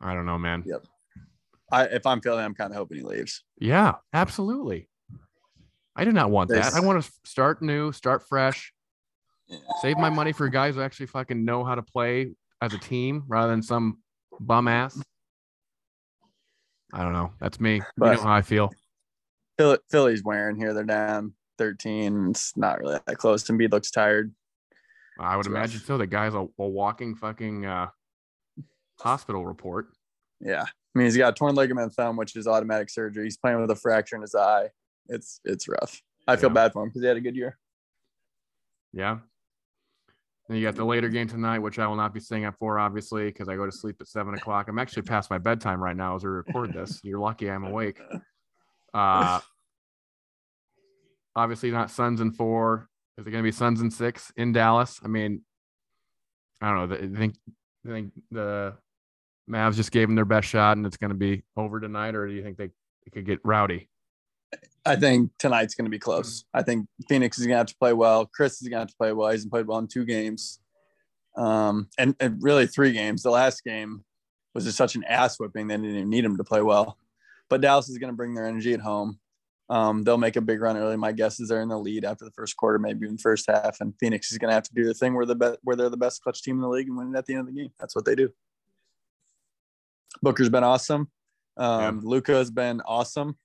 I 0.00 0.14
don't 0.14 0.26
know, 0.26 0.38
man. 0.38 0.64
Yep. 0.66 0.84
I 1.70 1.84
if 1.84 2.06
I'm 2.06 2.20
feeling, 2.20 2.44
I'm 2.44 2.54
kind 2.54 2.72
of 2.72 2.76
hoping 2.76 2.98
he 2.98 3.04
leaves. 3.04 3.44
Yeah, 3.58 3.94
absolutely. 4.12 4.88
I 5.94 6.04
do 6.04 6.12
not 6.12 6.30
want 6.30 6.50
that. 6.50 6.74
I 6.74 6.80
want 6.80 7.02
to 7.04 7.12
start 7.24 7.60
new, 7.62 7.92
start 7.92 8.26
fresh, 8.28 8.72
Yeah. 9.48 9.58
save 9.82 9.98
my 9.98 10.08
money 10.10 10.32
for 10.32 10.48
guys 10.48 10.74
who 10.74 10.80
actually 10.82 11.06
fucking 11.06 11.44
know 11.44 11.64
how 11.64 11.74
to 11.74 11.82
play 11.82 12.32
as 12.62 12.72
a 12.72 12.78
team 12.78 13.24
rather 13.28 13.50
than 13.50 13.62
some 13.62 13.98
bum 14.40 14.68
ass. 14.68 15.00
I 16.94 17.02
don't 17.02 17.12
know. 17.12 17.32
That's 17.40 17.60
me. 17.60 17.74
you 17.76 17.82
know 17.98 18.16
how 18.16 18.32
I 18.32 18.42
feel. 18.42 18.70
Philly, 19.58 19.78
Philly's 19.90 20.22
wearing 20.24 20.56
here. 20.56 20.72
They're 20.74 20.84
down 20.84 21.34
13. 21.58 22.30
It's 22.30 22.56
not 22.56 22.80
really 22.80 22.98
that 23.06 23.18
close. 23.18 23.44
Embiid 23.44 23.70
looks 23.72 23.90
tired. 23.90 24.34
I 25.18 25.36
would 25.36 25.46
It's 25.46 25.48
rough. 25.50 25.58
imagine 25.58 25.80
so. 25.80 25.98
The 25.98 26.06
guy's 26.06 26.34
a, 26.34 26.46
a 26.58 26.66
walking 26.68 27.14
fucking 27.14 27.66
uh, 27.66 27.88
hospital 28.98 29.46
report. 29.46 29.88
Yeah. 30.40 30.62
I 30.64 30.98
mean, 30.98 31.06
he's 31.06 31.16
got 31.16 31.30
a 31.30 31.32
torn 31.34 31.54
ligament 31.54 31.92
thumb, 31.94 32.16
which 32.16 32.34
is 32.36 32.46
automatic 32.46 32.90
surgery. 32.90 33.24
He's 33.24 33.36
playing 33.36 33.60
with 33.60 33.70
a 33.70 33.76
fracture 33.76 34.16
in 34.16 34.22
his 34.22 34.34
eye. 34.34 34.68
It's 35.08 35.40
it's 35.44 35.68
rough. 35.68 36.00
I 36.26 36.36
feel 36.36 36.50
Yeah. 36.50 36.54
bad 36.54 36.72
for 36.72 36.82
him 36.82 36.88
because 36.88 37.02
he 37.02 37.08
had 37.08 37.16
a 37.16 37.20
good 37.20 37.36
year. 37.36 37.58
Yeah. 38.92 39.18
Then 40.48 40.56
you 40.58 40.64
got 40.66 40.74
the 40.76 40.84
later 40.84 41.08
game 41.08 41.28
tonight, 41.28 41.60
which 41.60 41.78
I 41.78 41.86
will 41.86 41.96
not 41.96 42.12
be 42.12 42.20
staying 42.20 42.44
up 42.44 42.56
for, 42.58 42.78
obviously, 42.78 43.26
because 43.26 43.48
I 43.48 43.56
go 43.56 43.64
to 43.64 43.72
sleep 43.72 43.96
at 44.00 44.08
seven 44.08 44.34
o'clock. 44.34 44.68
I'm 44.68 44.78
actually 44.78 45.02
past 45.02 45.30
my 45.30 45.38
bedtime 45.38 45.80
right 45.82 45.96
now 45.96 46.16
as 46.16 46.24
we 46.24 46.30
record 46.30 46.72
this. 46.72 47.00
You're 47.02 47.18
lucky 47.20 47.50
I'm 47.50 47.64
awake. 47.64 48.00
Uh, 48.94 49.40
obviously, 51.34 51.70
not 51.70 51.90
Suns 51.90 52.20
and 52.20 52.36
four. 52.36 52.90
Is 53.16 53.26
it 53.26 53.30
going 53.30 53.42
to 53.42 53.46
be 53.48 53.52
Suns 53.52 53.80
and 53.80 53.90
six 53.90 54.30
in 54.36 54.52
Dallas? 54.52 55.00
I 55.02 55.08
mean, 55.08 55.40
I 56.60 56.68
don't 56.74 56.90
know. 56.90 56.96
I 56.96 57.18
think 57.18 57.36
I 57.86 57.88
think 57.88 58.12
the 58.30 58.74
Mavs 59.50 59.76
just 59.76 59.92
gave 59.92 60.08
them 60.08 60.14
their 60.14 60.26
best 60.26 60.46
shot, 60.48 60.76
and 60.76 60.84
it's 60.86 60.98
going 60.98 61.08
to 61.10 61.16
be 61.16 61.42
over 61.56 61.80
tonight, 61.80 62.14
or 62.14 62.26
do 62.26 62.34
you 62.34 62.42
think 62.42 62.58
they, 62.58 62.66
they 62.66 63.10
could 63.12 63.24
get 63.24 63.40
rowdy? 63.44 63.88
I 64.84 64.96
think 64.96 65.30
tonight's 65.38 65.74
going 65.74 65.84
to 65.86 65.90
be 65.90 65.98
close. 65.98 66.44
I 66.52 66.62
think 66.62 66.86
Phoenix 67.08 67.38
is 67.38 67.46
going 67.46 67.54
to 67.54 67.58
have 67.58 67.66
to 67.68 67.76
play 67.78 67.92
well. 67.92 68.26
Chris 68.26 68.60
is 68.60 68.68
going 68.68 68.78
to 68.78 68.80
have 68.80 68.88
to 68.88 68.96
play 68.96 69.12
well. 69.12 69.28
He 69.28 69.34
hasn't 69.34 69.52
played 69.52 69.66
well 69.66 69.78
in 69.78 69.86
two 69.86 70.04
games, 70.04 70.58
um, 71.36 71.88
and, 71.98 72.16
and 72.20 72.42
really 72.42 72.66
three 72.66 72.92
games. 72.92 73.22
The 73.22 73.30
last 73.30 73.62
game 73.64 74.04
was 74.54 74.64
just 74.64 74.76
such 74.76 74.96
an 74.96 75.04
ass 75.04 75.38
whipping. 75.38 75.68
They 75.68 75.76
didn't 75.76 75.96
even 75.96 76.10
need 76.10 76.24
him 76.24 76.36
to 76.36 76.44
play 76.44 76.62
well. 76.62 76.98
But 77.48 77.60
Dallas 77.60 77.88
is 77.88 77.98
going 77.98 78.12
to 78.12 78.16
bring 78.16 78.34
their 78.34 78.46
energy 78.46 78.72
at 78.72 78.80
home. 78.80 79.18
Um, 79.68 80.04
they'll 80.04 80.18
make 80.18 80.36
a 80.36 80.40
big 80.40 80.60
run 80.60 80.76
early. 80.76 80.96
My 80.96 81.12
guess 81.12 81.40
is 81.40 81.48
they're 81.48 81.62
in 81.62 81.68
the 81.68 81.78
lead 81.78 82.04
after 82.04 82.24
the 82.24 82.30
first 82.32 82.56
quarter, 82.56 82.78
maybe 82.78 83.06
even 83.06 83.16
first 83.16 83.46
half. 83.48 83.80
And 83.80 83.94
Phoenix 83.98 84.30
is 84.30 84.38
going 84.38 84.50
to 84.50 84.54
have 84.54 84.64
to 84.64 84.74
do 84.74 84.84
the 84.84 84.92
thing 84.92 85.14
where 85.14 85.24
the 85.24 85.34
be- 85.34 85.56
where 85.62 85.76
they're 85.76 85.88
the 85.88 85.96
best 85.96 86.22
clutch 86.22 86.42
team 86.42 86.56
in 86.56 86.62
the 86.62 86.68
league 86.68 86.88
and 86.88 86.96
win 86.96 87.14
it 87.14 87.18
at 87.18 87.26
the 87.26 87.34
end 87.34 87.48
of 87.48 87.54
the 87.54 87.60
game. 87.60 87.70
That's 87.78 87.94
what 87.94 88.04
they 88.04 88.14
do. 88.14 88.30
Booker's 90.20 90.50
been 90.50 90.64
awesome. 90.64 91.10
Um, 91.56 92.00
Luka 92.02 92.32
has 92.34 92.50
been 92.50 92.80
awesome, 92.82 93.36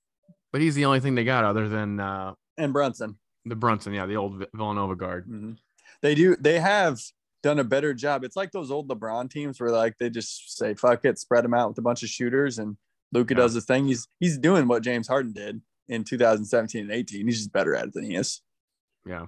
But 0.52 0.62
he's 0.62 0.76
the 0.76 0.86
only 0.86 1.00
thing 1.00 1.16
they 1.16 1.24
got 1.24 1.44
other 1.44 1.68
than 1.70 2.00
uh, 2.00 2.34
and 2.58 2.74
Brunson. 2.74 3.18
the 3.46 3.56
Brunson, 3.56 3.94
yeah, 3.94 4.06
the 4.06 4.16
old 4.16 4.46
Villanova 4.56 4.96
guard. 4.96 5.28
Mhm. 5.28 5.58
They 6.02 6.16
do. 6.16 6.36
They 6.40 6.60
have 6.60 7.00
done 7.44 7.60
a 7.60 7.64
better 7.64 7.94
job. 7.94 8.24
It's 8.24 8.36
like 8.36 8.52
those 8.52 8.72
old 8.72 8.88
LeBron 8.90 9.30
teams 9.30 9.60
where 9.60 9.72
like 9.72 9.98
they 10.00 10.10
just 10.10 10.58
say 10.58 10.74
fuck 10.74 11.06
it, 11.06 11.20
spread 11.20 11.44
them 11.44 11.54
out 11.54 11.70
with 11.70 11.78
a 11.78 11.82
bunch 11.82 12.04
of 12.04 12.10
shooters, 12.10 12.58
and 12.60 12.78
Luka 13.12 13.34
Yeah. 13.34 13.42
does 13.42 13.54
his 13.54 13.66
thing. 13.66 13.88
He's 13.88 14.08
he's 14.20 14.38
doing 14.38 14.68
what 14.68 14.84
James 14.84 15.08
Harden 15.08 15.34
did 15.34 15.62
in 15.88 16.04
2017 16.04 16.82
and 16.84 16.92
18. 16.92 17.26
He's 17.28 17.38
just 17.38 17.52
better 17.54 17.76
at 17.76 17.86
it 17.88 17.94
than 17.94 18.04
he 18.04 18.16
is. 18.16 18.42
Yeah. 19.06 19.28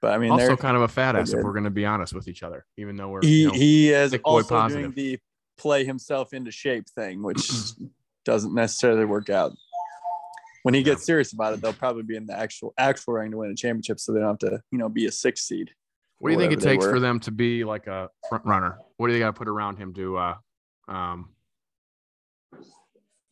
But 0.00 0.12
I 0.14 0.18
mean, 0.18 0.30
also 0.30 0.56
kind 0.56 0.76
of 0.76 0.82
a 0.82 0.88
fat 0.88 1.14
ass 1.16 1.32
if 1.32 1.42
we're 1.42 1.52
going 1.52 1.64
to 1.64 1.70
be 1.70 1.84
honest 1.84 2.14
with 2.14 2.26
each 2.26 2.42
other, 2.42 2.64
even 2.78 2.96
though 2.96 3.08
we're 3.08 3.20
he 3.22 3.42
you 3.42 3.46
know, 3.48 3.52
he 3.54 3.90
is 3.92 4.14
also 4.24 4.48
positive. 4.48 4.94
doing 4.94 5.12
the 5.12 5.18
play 5.58 5.84
himself 5.84 6.32
into 6.32 6.50
shape 6.50 6.88
thing, 6.94 7.22
which 7.22 7.50
doesn't 8.24 8.54
necessarily 8.54 9.04
work 9.04 9.28
out. 9.28 9.52
When 10.62 10.74
he 10.74 10.82
gets 10.82 11.06
serious 11.06 11.32
about 11.32 11.54
it, 11.54 11.62
they'll 11.62 11.72
probably 11.72 12.02
be 12.02 12.16
in 12.16 12.26
the 12.26 12.36
actual 12.38 12.74
actual 12.76 13.14
ring 13.14 13.30
to 13.30 13.38
win 13.38 13.50
a 13.50 13.54
championship, 13.54 13.98
so 13.98 14.12
they 14.12 14.20
don't 14.20 14.28
have 14.42 14.50
to 14.50 14.60
you 14.70 14.78
know 14.78 14.88
be 14.88 15.06
a 15.06 15.12
six 15.12 15.42
seed. 15.46 15.70
what 16.18 16.28
do 16.28 16.34
you 16.34 16.40
think 16.40 16.52
it 16.52 16.60
takes 16.60 16.84
for 16.84 17.00
them 17.00 17.18
to 17.20 17.30
be 17.30 17.64
like 17.64 17.86
a 17.86 18.10
front 18.28 18.44
runner? 18.44 18.78
What 18.98 19.06
do 19.06 19.12
they 19.14 19.18
got 19.18 19.28
to 19.28 19.32
put 19.32 19.48
around 19.48 19.76
him 19.76 19.94
to 19.94 20.16
uh 20.18 20.34
um 20.88 21.30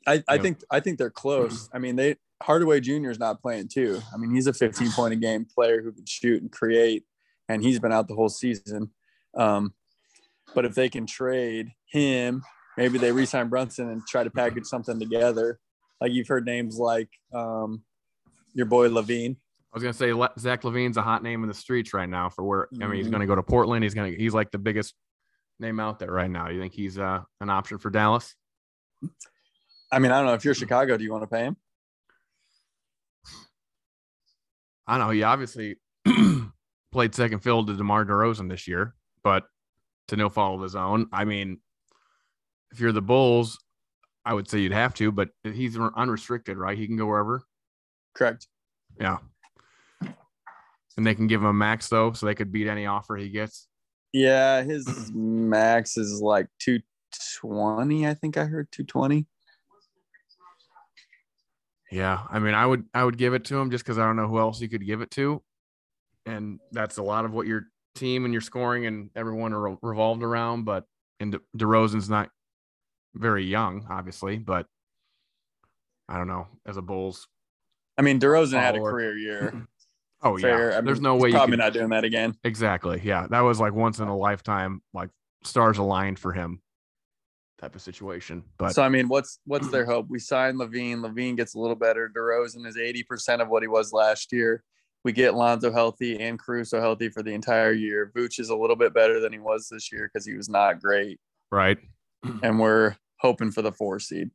I, 0.06 0.22
I 0.26 0.36
Yeah. 0.36 0.42
think 0.42 0.60
I 0.70 0.80
think 0.80 0.98
they're 0.98 1.10
close. 1.10 1.68
I 1.72 1.78
mean, 1.78 1.96
they 1.96 2.16
Hardaway 2.42 2.80
Jr. 2.80 3.10
is 3.10 3.18
not 3.18 3.42
playing 3.42 3.68
too. 3.68 4.00
I 4.12 4.16
mean, 4.16 4.34
he's 4.34 4.46
a 4.46 4.52
15 4.52 4.92
point 4.92 5.12
a 5.12 5.16
game 5.16 5.44
player 5.44 5.82
who 5.82 5.92
can 5.92 6.06
shoot 6.06 6.40
and 6.40 6.50
create, 6.50 7.04
and 7.48 7.62
he's 7.62 7.78
been 7.78 7.92
out 7.92 8.08
the 8.08 8.14
whole 8.14 8.28
season. 8.28 8.90
Um, 9.36 9.74
but 10.54 10.64
if 10.64 10.74
they 10.74 10.88
can 10.88 11.06
trade 11.06 11.72
him, 11.86 12.42
maybe 12.76 12.96
they 12.98 13.12
re-sign 13.12 13.48
Brunson 13.48 13.90
and 13.90 14.02
try 14.06 14.24
to 14.24 14.30
package 14.30 14.64
something 14.64 14.98
together. 14.98 15.58
Like 16.00 16.12
you've 16.12 16.28
heard 16.28 16.44
names 16.46 16.76
like 16.78 17.08
um, 17.34 17.82
your 18.54 18.66
boy 18.66 18.88
LaVine. 18.88 19.32
I 19.34 19.76
was 19.76 19.82
gonna 19.82 19.92
say 19.92 20.10
Zach 20.38 20.62
LaVine's 20.62 20.96
a 20.96 21.02
hot 21.02 21.22
name 21.22 21.42
in 21.42 21.48
the 21.48 21.54
streets 21.54 21.92
right 21.92 22.08
now 22.08 22.28
for 22.30 22.42
where 22.44 22.68
I 22.80 22.86
mean 22.86 22.94
he's 22.96 23.08
Mhm. 23.08 23.12
gonna 23.12 23.26
go 23.26 23.34
to 23.34 23.42
Portland. 23.42 23.82
He's 23.84 23.94
gonna 23.94 24.10
he's 24.10 24.32
like 24.34 24.50
the 24.50 24.58
biggest 24.58 24.94
name 25.60 25.78
out 25.80 25.98
there 25.98 26.10
right 26.10 26.30
now. 26.30 26.48
You 26.48 26.60
think 26.60 26.72
he's 26.72 26.98
uh, 26.98 27.20
an 27.40 27.50
option 27.50 27.78
for 27.78 27.90
Dallas? 27.90 28.34
I 29.92 29.98
mean, 29.98 30.10
I 30.12 30.18
don't 30.18 30.26
know 30.26 30.34
if 30.34 30.44
you're 30.44 30.54
Chicago, 30.54 30.96
do 30.96 31.04
you 31.04 31.10
want 31.12 31.22
to 31.24 31.28
pay 31.28 31.44
him? 31.44 31.56
I 34.86 34.98
know. 34.98 35.10
He 35.10 35.22
obviously 35.22 35.76
played 36.92 37.14
second 37.14 37.40
fiddle 37.40 37.64
to 37.66 37.74
DeMar 37.76 38.04
DeRozan 38.06 38.48
this 38.48 38.66
year, 38.66 38.94
but 39.22 39.44
to 40.08 40.16
no 40.16 40.30
fault 40.30 40.56
of 40.56 40.62
his 40.62 40.74
own. 40.76 41.08
I 41.12 41.24
mean, 41.24 41.58
if 42.70 42.80
you're 42.80 42.92
the 42.92 43.02
Bulls, 43.02 43.58
I 44.28 44.34
would 44.34 44.46
say 44.46 44.58
you'd 44.58 44.72
have 44.72 44.92
to, 44.94 45.10
but 45.10 45.30
he's 45.42 45.78
unrestricted, 45.78 46.58
right? 46.58 46.76
He 46.76 46.86
can 46.86 46.98
go 46.98 47.06
wherever. 47.06 47.44
Correct. 48.14 48.46
Yeah. 49.00 49.16
And 50.02 51.06
they 51.06 51.14
can 51.14 51.28
give 51.28 51.40
him 51.40 51.46
a 51.46 51.52
max 51.54 51.88
though, 51.88 52.12
so 52.12 52.26
they 52.26 52.34
could 52.34 52.52
beat 52.52 52.68
any 52.68 52.84
offer 52.84 53.16
he 53.16 53.30
gets. 53.30 53.68
Yeah, 54.12 54.62
his 54.62 55.10
max 55.14 55.96
is 55.96 56.20
like 56.20 56.46
220. 56.58 58.06
I 58.06 58.12
think 58.12 58.36
I 58.36 58.44
heard 58.44 58.68
220. 58.70 59.26
Yeah, 61.90 62.20
I 62.28 62.38
mean, 62.38 62.52
I 62.52 62.66
would 62.66 62.84
I 62.92 63.04
would 63.04 63.16
give 63.16 63.32
it 63.32 63.46
to 63.46 63.56
him 63.56 63.70
just 63.70 63.82
because 63.82 63.96
I 63.96 64.04
don't 64.04 64.16
know 64.16 64.28
who 64.28 64.38
else 64.38 64.60
you 64.60 64.68
could 64.68 64.84
give 64.84 65.00
it 65.00 65.10
to, 65.12 65.42
and 66.26 66.60
that's 66.70 66.98
a 66.98 67.02
lot 67.02 67.24
of 67.24 67.32
what 67.32 67.46
your 67.46 67.62
team 67.94 68.26
and 68.26 68.34
your 68.34 68.42
scoring 68.42 68.84
and 68.84 69.08
everyone 69.16 69.54
are 69.54 69.78
revolved 69.80 70.22
around. 70.22 70.64
But 70.66 70.84
and 71.18 71.32
De- 71.32 71.40
DeRozan's 71.56 72.10
not 72.10 72.28
very 73.18 73.44
young, 73.44 73.86
obviously, 73.90 74.38
but 74.38 74.66
I 76.08 76.16
don't 76.16 76.28
know. 76.28 76.46
As 76.66 76.76
a 76.76 76.82
Bulls, 76.82 77.28
I 77.98 78.02
mean, 78.02 78.20
DeRozan 78.20 78.60
had 78.60 78.76
a 78.76 78.80
career 78.80 79.16
year. 79.16 79.66
oh 80.22 80.38
Fair. 80.38 80.70
yeah, 80.70 80.78
I 80.78 80.80
there's 80.80 81.00
no 81.00 81.16
way 81.16 81.28
you 81.28 81.34
probably 81.34 81.52
could, 81.52 81.58
not 81.58 81.72
doing 81.72 81.90
that 81.90 82.04
again. 82.04 82.34
exactly. 82.44 83.00
Yeah, 83.04 83.26
that 83.30 83.40
was 83.40 83.60
like 83.60 83.74
once 83.74 83.98
in 83.98 84.08
a 84.08 84.16
lifetime, 84.16 84.82
like 84.94 85.10
stars 85.44 85.78
aligned 85.78 86.18
for 86.18 86.32
him, 86.32 86.60
type 87.60 87.74
of 87.74 87.82
situation. 87.82 88.44
But 88.56 88.74
so 88.74 88.82
I 88.82 88.88
mean, 88.88 89.08
what's 89.08 89.40
what's 89.44 89.68
their 89.70 89.84
hope? 89.84 90.06
We 90.08 90.18
sign 90.18 90.54
LaVine. 90.56 90.98
LaVine 91.00 91.36
gets 91.36 91.54
a 91.54 91.58
little 91.58 91.76
better. 91.76 92.10
DeRozan 92.16 92.66
is 92.66 92.76
80% 92.76 93.40
of 93.42 93.48
what 93.48 93.62
he 93.62 93.68
was 93.68 93.92
last 93.92 94.32
year. 94.32 94.62
We 95.04 95.12
get 95.12 95.34
Lonzo 95.34 95.72
healthy 95.72 96.20
and 96.20 96.38
Caruso 96.38 96.80
healthy 96.80 97.08
for 97.08 97.22
the 97.22 97.32
entire 97.32 97.72
year. 97.72 98.10
Vooch 98.14 98.40
is 98.40 98.50
a 98.50 98.56
little 98.56 98.76
bit 98.76 98.92
better 98.92 99.20
than 99.20 99.32
he 99.32 99.38
was 99.38 99.68
this 99.68 99.92
year 99.92 100.10
because 100.12 100.26
he 100.26 100.34
was 100.34 100.48
not 100.48 100.80
great. 100.82 101.20
right, 101.52 101.78
And 102.42 102.58
we're 102.58 102.96
hoping 103.20 103.50
for 103.50 103.62
the 103.62 103.72
four 103.72 103.98
seed. 103.98 104.30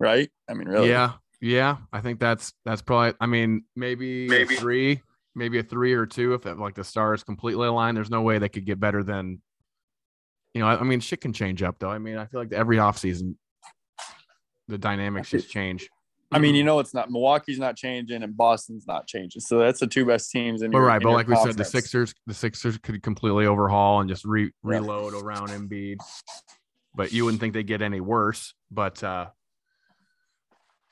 Right? 0.00 0.30
I 0.48 0.54
mean, 0.54 0.68
really? 0.68 0.88
Yeah, 0.88 1.12
yeah. 1.40 1.76
I 1.92 2.00
think 2.00 2.18
that's 2.18 2.52
that's 2.64 2.82
probably. 2.82 3.14
I 3.20 3.26
mean, 3.26 3.64
maybe 3.76 4.26
Maybe. 4.28 4.56
three, 4.56 5.00
maybe 5.34 5.58
a 5.58 5.62
three 5.62 5.92
or 5.92 6.06
two 6.06 6.34
if 6.34 6.42
that, 6.42 6.58
like 6.58 6.74
the 6.74 6.84
stars 6.84 7.22
completely 7.22 7.66
aligned. 7.68 7.96
There's 7.96 8.10
no 8.10 8.22
way 8.22 8.38
they 8.38 8.48
could 8.48 8.64
get 8.66 8.80
better 8.80 9.02
than. 9.04 9.40
You 10.54 10.60
know, 10.60 10.66
I, 10.66 10.80
I 10.80 10.82
mean, 10.82 11.00
shit 11.00 11.20
can 11.20 11.32
change 11.32 11.62
up 11.62 11.76
though. 11.78 11.90
I 11.90 11.98
mean, 11.98 12.16
I 12.18 12.26
feel 12.26 12.40
like 12.40 12.52
every 12.52 12.76
offseason, 12.78 13.36
the 14.68 14.76
dynamics 14.76 15.30
just 15.30 15.50
change. 15.50 15.88
I 16.34 16.38
mean, 16.38 16.54
you 16.54 16.64
know, 16.64 16.78
it's 16.78 16.94
not 16.94 17.10
Milwaukee's 17.10 17.58
not 17.58 17.76
changing 17.76 18.22
and 18.22 18.34
Boston's 18.36 18.86
not 18.86 19.06
changing. 19.06 19.40
So 19.42 19.58
that's 19.58 19.80
the 19.80 19.86
two 19.86 20.06
best 20.06 20.30
teams 20.30 20.62
in 20.62 20.70
But 20.70 20.78
your, 20.78 20.86
right, 20.86 20.96
in 20.96 21.02
but 21.02 21.10
your 21.10 21.18
like 21.18 21.28
we 21.28 21.36
said, 21.36 21.56
the. 21.56 21.64
Sixers, 21.64 22.14
the 22.26 22.32
Sixers 22.34 22.78
could 22.78 23.02
completely 23.02 23.46
overhaul 23.46 24.00
and 24.00 24.08
just 24.08 24.24
re- 24.24 24.44
Yeah. 24.44 24.50
reload 24.62 25.12
around 25.12 25.48
Embiid. 25.50 25.98
But 26.94 27.12
you 27.12 27.24
wouldn't 27.24 27.40
think 27.40 27.54
they 27.54 27.62
get 27.62 27.82
any 27.82 28.00
worse. 28.00 28.54
But 28.70 29.02
uh 29.02 29.28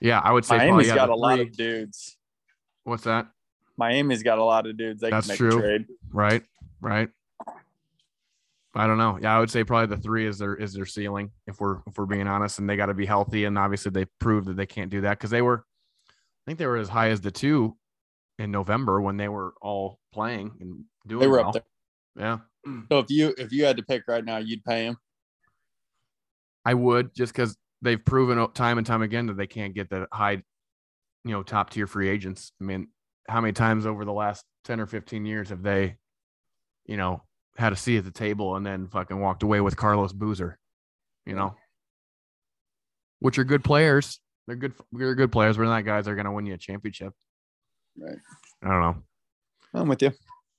yeah, 0.01 0.19
I 0.19 0.33
would 0.33 0.45
say 0.45 0.57
probably, 0.57 0.71
Miami's 0.71 0.89
yeah, 0.89 0.95
got 0.95 1.11
a 1.11 1.15
lot 1.15 1.41
of 1.41 1.53
dudes. 1.53 2.17
What's 2.85 3.05
that? 3.05 3.29
Miami's 3.77 4.23
got 4.23 4.39
a 4.39 4.45
lot 4.45 4.67
of 4.67 4.77
dudes. 4.77 5.01
They 5.01 5.11
That's 5.11 5.27
can 5.27 5.33
make 5.33 5.39
true. 5.39 5.59
a 5.59 5.61
trade. 5.61 5.87
Right, 6.11 6.43
right. 6.81 7.09
I 8.75 8.87
don't 8.87 8.99
know. 8.99 9.19
Yeah, 9.21 9.37
I 9.37 9.41
would 9.41 9.51
say 9.51 9.65
probably 9.65 9.95
the 9.95 10.01
three 10.01 10.27
is 10.27 10.39
their 10.39 10.55
is 10.55 10.73
their 10.75 10.87
ceiling 10.87 11.33
if 11.47 11.61
we're 11.61 11.79
if 11.87 11.99
we're 11.99 12.07
being 12.07 12.29
honest, 12.29 12.59
and 12.59 12.71
they 12.71 12.77
got 12.77 12.87
to 12.87 12.95
be 12.95 13.07
healthy. 13.07 13.45
And 13.45 13.59
obviously, 13.59 13.91
they 13.91 14.05
proved 14.21 14.47
that 14.47 14.57
they 14.57 14.67
can't 14.67 14.91
do 14.91 15.01
that 15.03 15.19
because 15.19 15.31
they 15.31 15.43
were, 15.43 15.65
I 16.09 16.13
think 16.47 16.59
they 16.59 16.67
were 16.67 16.77
as 16.77 16.89
high 16.89 17.09
as 17.11 17.21
the 17.21 17.33
two 17.33 17.77
in 18.39 18.51
November 18.51 19.01
when 19.01 19.17
they 19.17 19.29
were 19.29 19.55
all 19.61 19.99
playing 20.13 20.53
and 20.61 20.85
doing. 21.07 21.21
They 21.21 21.27
were 21.27 21.39
well. 21.39 21.49
up 21.49 21.55
there. 21.55 21.63
Yeah, 22.17 22.39
So 22.91 22.99
if 22.99 23.11
you 23.11 23.35
if 23.37 23.51
you 23.51 23.65
had 23.65 23.77
to 23.79 23.83
pick 23.83 24.05
right 24.07 24.25
now, 24.25 24.37
you'd 24.37 24.65
pay 24.65 24.85
him. 24.85 24.97
I 26.65 26.75
would 26.75 27.15
just 27.15 27.33
because 27.33 27.57
they've 27.83 28.03
proven 28.05 28.51
time 28.53 28.79
and 28.79 28.87
time 28.87 29.03
again 29.03 29.27
that 29.27 29.37
they 29.37 29.47
can't 29.47 29.75
get 29.75 29.89
the 29.89 30.07
high, 30.13 30.43
you 31.25 31.33
know, 31.33 31.43
top 31.43 31.71
tier 31.71 31.87
free 31.87 32.09
agents. 32.09 32.53
I 32.61 32.65
mean, 32.65 32.89
how 33.29 33.41
many 33.41 33.53
times 33.53 33.87
over 33.87 34.05
the 34.05 34.13
last 34.13 34.45
ten 34.65 34.81
or 34.81 34.87
fifteen 34.87 35.25
years 35.25 35.49
have 35.51 35.63
they, 35.63 35.97
you 36.87 36.97
know, 36.97 37.23
had 37.57 37.73
a 37.73 37.77
seat 37.77 37.99
at 37.99 38.05
the 38.05 38.11
table 38.11 38.57
and 38.57 38.67
then 38.67 38.89
fucking 38.89 39.19
walked 39.19 39.43
away 39.43 39.61
with 39.61 39.77
Carlos 39.77 40.13
Boozer, 40.13 40.59
you 41.27 41.35
know, 41.35 41.55
which 43.21 43.39
are 43.39 43.45
good 43.45 43.65
players. 43.65 44.21
They're 44.47 44.57
good. 44.57 44.75
They're 44.93 45.15
good 45.15 45.33
players, 45.33 45.57
but 45.57 45.63
they're 45.65 45.73
not 45.73 45.85
guys 45.85 46.05
that 46.05 46.11
are 46.11 46.17
going 46.17 46.27
to 46.27 46.33
win 46.33 46.47
you 46.47 46.55
a 46.55 46.59
championship. 46.59 47.13
Right. 47.99 48.19
I 48.63 48.69
don't 48.69 48.81
know, 48.81 48.97
I'm 49.75 49.89
with 49.89 50.03
you. 50.03 50.13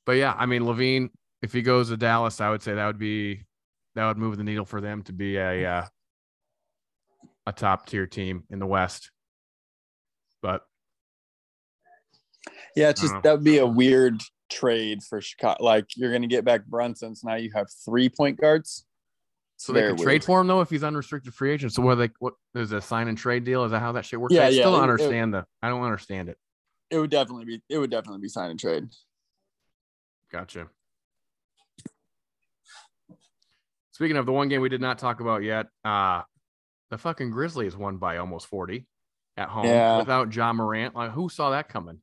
but 0.06 0.14
yeah, 0.14 0.36
I 0.38 0.46
mean, 0.46 0.64
LaVine, 0.64 1.10
if 1.42 1.54
he 1.54 1.62
goes 1.62 1.90
to 1.90 1.98
Dallas, 1.98 2.42
I 2.42 2.50
would 2.50 2.62
say 2.62 2.74
that 2.76 2.86
would 2.88 3.00
be 3.00 3.46
that 3.96 4.08
would 4.08 4.18
move 4.18 4.38
the 4.38 4.44
needle 4.44 4.66
for 4.66 4.82
them 4.82 5.04
to 5.04 5.14
be 5.14 5.38
a 5.38 5.66
uh, 5.70 5.86
a 7.46 7.52
top 7.52 7.88
tier 7.88 8.08
team 8.08 8.44
in 8.50 8.60
the 8.60 8.68
West. 8.68 9.12
But 10.42 10.62
Yeah, 12.76 12.90
it's 12.90 13.02
just 13.02 13.14
that 13.24 13.32
would 13.34 13.44
be 13.44 13.58
a 13.58 13.68
weird 13.68 14.22
trade 14.50 15.00
for 15.04 15.22
Chicago. 15.22 15.64
Like 15.64 15.86
you're 15.96 16.12
gonna 16.12 16.28
get 16.28 16.46
back 16.46 16.66
Brunson, 16.66 17.16
so 17.16 17.28
now 17.30 17.36
you 17.36 17.52
have 17.56 17.68
three 17.86 18.10
point 18.10 18.40
guards. 18.40 18.86
so 19.58 19.74
they 19.74 19.82
could 19.82 20.00
trade 20.00 20.24
for 20.24 20.42
him 20.42 20.48
though 20.48 20.62
if 20.62 20.70
he's 20.70 20.84
unrestricted 20.84 21.34
free 21.34 21.52
agent. 21.52 21.74
So 21.74 21.82
what 21.82 21.96
they 21.96 22.10
what 22.20 22.34
there's 22.54 22.72
a 22.72 22.82
sign 22.82 23.08
and 23.08 23.18
trade 23.18 23.44
deal? 23.44 23.64
Is 23.66 23.72
that 23.72 23.80
how 23.80 23.92
that 23.94 24.06
shit 24.06 24.20
works? 24.20 24.34
Yeah, 24.34 24.46
I 24.46 24.50
yeah, 24.50 24.62
still 24.62 24.72
don't 24.72 24.82
it- 24.82 24.88
it- 24.88 24.90
understand 24.90 25.34
the. 25.34 25.46
I 25.62 25.70
don't 25.70 25.84
understand 25.84 26.30
it. 26.30 26.38
It 26.90 26.98
would 27.00 27.10
definitely 27.12 27.46
be. 27.46 27.62
It 27.70 27.78
would 27.78 27.90
definitely 27.92 28.22
be 28.22 28.28
sign 28.28 28.50
and 28.52 28.60
trade. 28.60 28.86
Gotcha. 30.32 30.68
Speaking 34.02 34.18
of 34.18 34.26
the 34.26 34.32
one 34.32 34.50
game 34.50 34.62
we 34.62 34.70
did 34.70 34.82
not 34.82 34.98
talk 34.98 35.20
about 35.20 35.44
yet, 35.44 35.68
uh 35.86 36.24
the 36.90 36.98
fucking 36.98 37.30
Grizzlies 37.30 37.78
won 37.78 37.98
by 37.98 38.18
almost 38.18 38.48
40 38.48 38.88
at 39.38 39.48
home 39.48 39.64
Yeah. 39.68 40.00
without 40.00 40.34
Ja 40.36 40.52
Morant. 40.54 40.96
Like 40.96 41.12
who 41.12 41.30
saw 41.30 41.52
that 41.52 41.70
coming? 41.70 42.02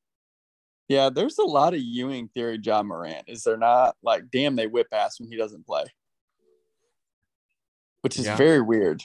Yeah, 0.86 1.10
there's 1.10 1.38
a 1.38 1.42
lot 1.44 1.74
of 1.74 1.80
Ewing 1.80 2.28
theory. 2.28 2.60
Ja 2.62 2.84
Morant 2.84 3.24
is 3.26 3.42
there 3.42 3.56
not? 3.56 3.96
Like, 4.00 4.30
damn, 4.30 4.54
they 4.54 4.68
whip 4.68 4.86
ass 4.92 5.18
when 5.18 5.28
he 5.28 5.36
doesn't 5.36 5.66
play, 5.66 5.86
which 8.02 8.16
is 8.16 8.26
Yeah. 8.26 8.36
very 8.36 8.60
weird. 8.62 9.02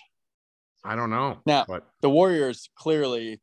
I 0.83 0.95
don't 0.95 1.09
know. 1.09 1.41
Now- 1.47 1.65
but 1.67 1.87
The 2.01 2.11
Warriors 2.11 2.69
clearly 2.75 3.41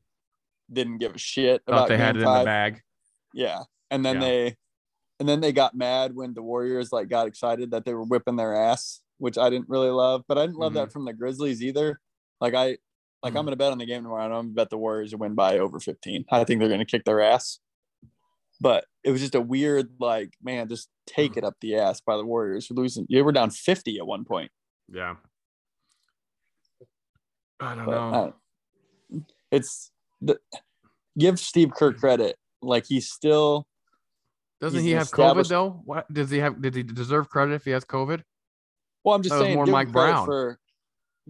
didn't 0.73 0.99
give 0.99 1.17
a 1.17 1.19
shit 1.19 1.65
thought 1.67 1.73
about 1.75 1.89
they 1.89 1.99
had 1.99 2.15
it 2.17 2.21
game 2.21 2.29
in 2.29 2.39
the 2.39 2.45
bag. 2.45 2.83
Yeah, 3.35 3.65
and 3.91 4.07
then 4.07 4.15
Yeah. 4.15 4.29
they, 4.29 4.57
and 5.19 5.29
then 5.29 5.41
they 5.41 5.51
got 5.51 5.75
mad 5.75 6.15
when 6.15 6.35
the 6.35 6.43
Warriors 6.43 6.93
like 6.93 7.09
got 7.09 7.27
excited 7.27 7.73
that 7.73 7.85
they 7.85 7.95
were 7.95 8.05
whipping 8.05 8.37
their 8.37 8.55
ass, 8.55 9.03
which 9.21 9.39
I 9.39 9.49
didn't 9.51 9.69
really 9.69 9.91
love. 9.91 10.25
But 10.27 10.39
I 10.39 10.47
didn't 10.47 10.59
love 10.59 10.73
Mm-hmm. 10.73 10.81
that 10.81 10.93
from 10.93 11.05
the 11.05 11.13
Grizzlies 11.13 11.63
either. 11.63 12.01
Like 12.41 12.55
I, 12.55 12.79
like 13.23 13.37
I'm 13.37 13.45
gonna 13.45 13.55
bet 13.57 13.71
on 13.73 13.79
the 13.79 13.87
game 13.87 14.03
tomorrow. 14.03 14.25
and 14.25 14.35
I'm 14.35 14.41
gonna 14.47 14.55
bet 14.55 14.71
the 14.71 14.79
Warriors 14.79 15.15
win 15.15 15.35
by 15.35 15.59
over 15.59 15.79
15. 15.79 16.25
I 16.31 16.45
think 16.45 16.59
they're 16.61 16.69
gonna 16.69 16.85
kick 16.85 17.05
their 17.05 17.21
ass. 17.21 17.59
But 18.63 18.85
it 19.05 19.11
was 19.11 19.21
just 19.23 19.35
a 19.35 19.41
weird, 19.41 19.89
like, 20.01 20.35
man, 20.43 20.69
just 20.69 20.89
take 21.07 21.37
it 21.39 21.45
up 21.45 21.55
the 21.63 21.77
ass 21.77 22.01
by 22.03 22.17
the 22.19 22.25
Warriors 22.27 22.67
for 22.67 22.75
losing. 22.75 23.07
You 23.09 23.25
were 23.25 23.33
down 23.33 23.51
50 23.51 23.99
at 23.99 24.07
one 24.07 24.25
point. 24.27 24.51
Yeah. 24.93 25.15
I 27.59 27.75
don't 27.75 27.87
But, 27.87 28.11
know. 28.11 28.35
uh, 29.15 29.19
it's 29.51 29.91
the 30.21 30.39
give 31.19 31.39
Steve 31.39 31.73
Kerr 31.75 31.93
credit. 31.93 32.37
Like 32.63 32.85
he's 32.87 33.11
still 33.11 33.67
Doesn't 34.61 34.81
he's 34.81 34.87
he 34.89 34.93
have 34.93 35.11
COVID 35.11 35.49
though? 35.49 35.81
What 35.85 36.11
does 36.13 36.31
he 36.31 36.39
have? 36.39 36.61
Did 36.61 36.75
he 36.75 36.83
deserve 36.83 37.29
credit 37.29 37.55
if 37.55 37.65
he 37.65 37.71
has 37.71 37.85
COVID? 37.85 38.23
Well, 39.05 39.15
I'm 39.15 39.23
just 39.23 39.35
That 39.35 39.43
saying, 39.43 39.55
more 39.57 39.65
give 39.65 39.73
Mike 39.73 39.89
him 39.89 39.93
credit 39.93 40.13
Brown. 40.13 40.27
for 40.27 40.59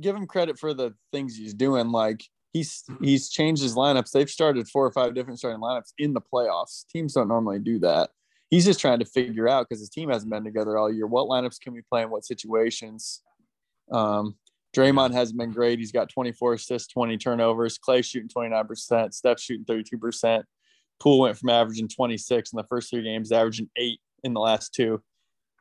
give 0.00 0.16
him 0.16 0.26
credit 0.26 0.58
for 0.58 0.74
the 0.74 0.94
things 1.12 1.36
he's 1.36 1.54
doing. 1.54 1.90
Like 1.90 2.22
he's 2.52 2.84
he's 3.00 3.30
changed 3.30 3.62
his 3.62 3.74
lineups. 3.74 4.10
They've 4.10 4.30
started 4.30 4.68
four 4.68 4.86
or 4.86 4.92
five 4.92 5.14
different 5.14 5.38
starting 5.38 5.60
lineups 5.60 5.92
in 5.98 6.12
the 6.14 6.20
playoffs. 6.20 6.86
Teams 6.88 7.14
don't 7.14 7.28
normally 7.28 7.58
do 7.58 7.78
that. 7.80 8.10
He's 8.50 8.64
just 8.64 8.80
trying 8.80 8.98
to 8.98 9.04
figure 9.04 9.48
out 9.48 9.66
because 9.68 9.80
his 9.80 9.90
team 9.90 10.10
hasn't 10.10 10.30
been 10.32 10.42
together 10.44 10.76
all 10.76 10.92
year. 10.92 11.06
What 11.06 11.28
lineups 11.28 11.60
can 11.60 11.72
we 11.72 11.82
play 11.82 12.02
in 12.02 12.10
what 12.10 12.24
situations? 12.24 13.22
Um, 13.92 14.36
Draymond 14.76 15.12
hasn't 15.12 15.38
been 15.38 15.52
great. 15.52 15.78
He's 15.78 15.92
got 15.92 16.08
24 16.08 16.54
assists, 16.54 16.92
20 16.92 17.16
turnovers. 17.18 17.78
Clay 17.78 18.02
shooting 18.02 18.28
29%. 18.28 19.12
Steph 19.14 19.40
shooting 19.40 19.64
32%. 19.64 20.42
Poole 21.00 21.20
went 21.20 21.38
from 21.38 21.50
averaging 21.50 21.88
26 21.88 22.52
in 22.52 22.56
the 22.56 22.64
first 22.64 22.90
three 22.90 23.02
games, 23.02 23.32
averaging 23.32 23.70
eight 23.76 24.00
in 24.22 24.34
the 24.34 24.40
last 24.40 24.74
two. 24.74 25.00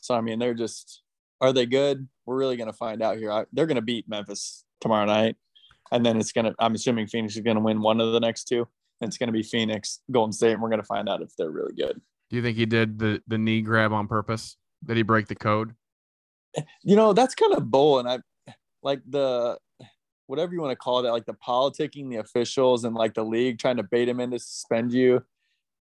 So 0.02 0.16
I 0.16 0.22
mean, 0.22 0.40
they're 0.40 0.54
just 0.54 1.02
are 1.42 1.54
they 1.54 1.66
good? 1.66 2.08
We're 2.26 2.38
really 2.38 2.58
going 2.58 2.72
to 2.72 2.78
find 2.78 3.02
out 3.02 3.18
here. 3.18 3.32
I, 3.32 3.46
they're 3.54 3.68
going 3.68 3.76
to 3.76 3.82
beat 3.82 4.08
Memphis 4.10 4.66
tomorrow 4.82 5.06
night, 5.06 5.36
and 5.92 6.06
then 6.06 6.18
it's 6.18 6.32
going 6.32 6.46
to. 6.46 6.56
I'm 6.60 6.76
assuming 6.76 7.08
Phoenix 7.08 7.36
is 7.36 7.42
going 7.42 7.58
to 7.58 7.64
win 7.64 7.82
one 7.82 8.02
of 8.02 8.14
the 8.14 8.20
next 8.20 8.46
two. 8.46 8.68
And 9.02 9.08
it's 9.08 9.18
going 9.18 9.28
to 9.28 9.34
be 9.34 9.44
Phoenix, 9.44 10.02
Golden 10.12 10.34
State, 10.34 10.52
and 10.52 10.62
we're 10.62 10.70
going 10.70 10.82
to 10.82 10.86
find 10.86 11.08
out 11.08 11.22
if 11.22 11.34
they're 11.38 11.52
really 11.52 11.74
good. 11.74 12.02
Do 12.30 12.36
you 12.36 12.42
think 12.42 12.58
he 12.58 12.66
did 12.66 13.00
the 13.00 13.22
the 13.28 13.38
knee 13.38 13.62
grab 13.62 13.94
on 13.94 14.08
purpose? 14.08 14.58
Did 14.86 14.98
he 14.98 15.04
break 15.04 15.28
the 15.28 15.36
code? 15.36 15.74
You 16.84 16.98
know, 16.98 17.14
that's 17.14 17.34
kind 17.34 17.54
of 17.54 17.72
bull, 17.72 18.00
and 18.00 18.10
I 18.10 18.20
like 18.84 19.02
the 19.08 19.58
whatever 20.28 20.54
you 20.54 20.62
want 20.62 20.72
to 20.72 20.76
call 20.76 21.04
it, 21.06 21.10
like 21.10 21.26
the 21.26 21.34
politicking, 21.34 22.10
the 22.10 22.18
officials, 22.18 22.84
and 22.84 22.94
like 22.94 23.14
the 23.14 23.24
league 23.24 23.58
trying 23.58 23.78
to 23.78 23.84
bait 23.84 24.08
him 24.08 24.20
in 24.20 24.32
to 24.32 24.40
suspend 24.40 24.92
you 24.94 25.24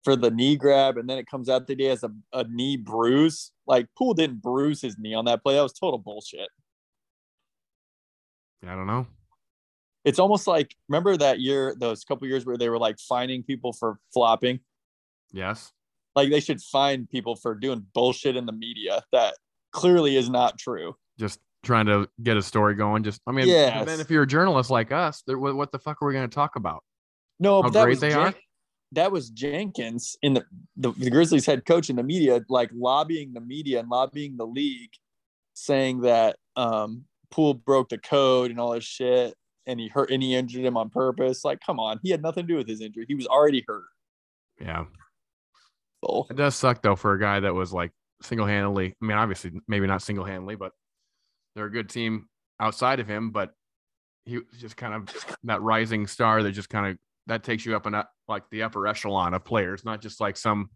for 0.04 0.16
the 0.16 0.32
knee 0.32 0.58
grab, 0.58 0.98
and 0.98 1.10
then 1.10 1.18
it 1.18 1.28
comes 1.28 1.48
out 1.48 1.68
that 1.68 1.80
he 1.80 1.86
has 1.86 2.04
a, 2.04 2.12
a 2.34 2.44
knee 2.50 2.76
bruise. 2.76 3.53
Like 3.66 3.88
Poole 3.98 4.14
didn't 4.14 4.42
bruise 4.42 4.82
his 4.82 4.98
knee 4.98 5.14
on 5.14 5.26
that 5.26 5.44
play. 5.44 5.56
That 5.56 5.62
was 5.64 5.74
total 5.74 5.98
bullshit. 5.98 6.50
I 8.68 8.76
don't 8.76 8.88
know. 8.88 9.08
It's 10.06 10.20
almost 10.20 10.48
like 10.48 10.76
remember 10.90 11.16
that 11.18 11.40
year, 11.40 11.76
those 11.78 12.04
couple 12.04 12.28
years 12.28 12.46
where 12.46 12.58
they 12.58 12.70
were 12.70 12.78
like 12.80 12.98
finding 13.00 13.44
people 13.44 13.74
for 13.74 14.00
flopping. 14.14 14.60
Yes. 15.32 15.72
Like 16.16 16.30
they 16.30 16.40
should 16.40 16.62
find 16.62 17.10
people 17.10 17.36
for 17.36 17.56
doing 17.56 17.86
bullshit 17.94 18.36
in 18.36 18.46
the 18.46 18.52
media 18.52 19.04
that 19.12 19.36
clearly 19.72 20.16
is 20.18 20.30
not 20.30 20.58
true. 20.58 20.96
Just 21.20 21.40
trying 21.64 21.86
to 21.86 22.08
get 22.22 22.38
a 22.38 22.42
story 22.42 22.76
going. 22.76 23.04
Just, 23.04 23.22
I 23.26 23.32
mean, 23.32 23.48
Yes. 23.48 23.86
then 23.86 24.00
if 24.00 24.12
you're 24.12 24.24
a 24.24 24.28
journalist 24.28 24.70
like 24.70 24.92
us, 24.92 25.24
what, 25.26 25.56
what 25.56 25.72
the 25.72 25.80
fuck 25.80 26.02
are 26.02 26.08
we 26.08 26.14
going 26.14 26.30
to 26.30 26.34
talk 26.34 26.56
about? 26.58 26.84
No, 27.40 27.62
How 27.64 27.70
great 27.70 27.88
was 27.90 28.00
they 28.02 28.14
are? 28.14 28.34
That 28.94 29.12
was 29.12 29.30
Jenkins 29.30 30.18
in 30.22 30.34
the, 30.34 30.46
the 30.78 30.92
the 30.92 31.10
Grizzlies 31.10 31.46
head 31.46 31.66
coach 31.66 31.90
in 31.90 31.96
the 31.96 32.04
media, 32.04 32.42
like 32.50 32.70
lobbying 32.74 33.34
the 33.34 33.42
media 33.42 33.80
and 33.80 33.90
lobbying 33.90 34.38
the 34.38 34.48
league, 34.48 34.92
saying 35.54 36.02
that 36.02 36.38
um 36.56 37.06
Poole 37.32 37.56
broke 37.56 37.90
the 37.90 37.98
code 37.98 38.52
and 38.52 38.60
all 38.60 38.72
this 38.72 38.84
shit, 38.84 39.36
and 39.66 39.80
he 39.80 39.88
hurt 39.88 40.12
and 40.12 40.22
he 40.22 40.36
injured 40.36 40.64
him 40.64 40.78
on 40.78 40.90
purpose. 40.90 41.44
Like, 41.44 41.60
come 41.66 41.80
on, 41.80 42.00
he 42.04 42.10
had 42.10 42.22
nothing 42.22 42.46
to 42.46 42.54
do 42.54 42.58
with 42.58 42.68
his 42.68 42.82
injury. 42.82 43.06
He 43.08 43.16
was 43.16 43.28
already 43.28 43.64
hurt. 43.68 43.86
Yeah. 44.62 44.86
Bull. 46.02 46.28
It 46.30 46.38
does 46.38 46.56
suck 46.56 46.82
though 46.82 46.96
for 46.96 47.14
a 47.14 47.20
guy 47.20 47.40
that 47.40 47.54
was 47.54 47.74
like 47.74 47.92
single 48.22 48.46
handedly. 48.46 48.96
I 49.02 49.06
mean, 49.06 49.18
obviously, 49.18 49.52
maybe 49.68 49.88
not 49.88 50.02
single 50.02 50.26
handedly, 50.26 50.56
but 50.56 50.74
they're 51.56 51.66
a 51.66 51.72
good 51.72 51.90
team 51.90 52.28
outside 52.60 53.00
of 53.00 53.08
him. 53.08 53.32
But 53.32 53.52
he 54.26 54.38
was 54.38 54.60
just 54.60 54.78
kind 54.78 54.94
of 54.94 55.38
that 55.44 55.62
rising 55.62 56.08
star 56.08 56.44
that 56.44 56.52
just 56.52 56.70
kind 56.70 56.88
of 56.88 56.98
that 57.28 57.44
takes 57.44 57.66
you 57.66 57.76
up 57.76 57.86
and 57.86 57.96
up 57.96 58.12
like 58.28 58.44
the 58.50 58.64
upper 58.64 58.88
echelon 58.88 59.34
of 59.34 59.44
players, 59.46 59.86
not 59.86 60.02
just 60.02 60.20
like 60.20 60.38
some 60.38 60.70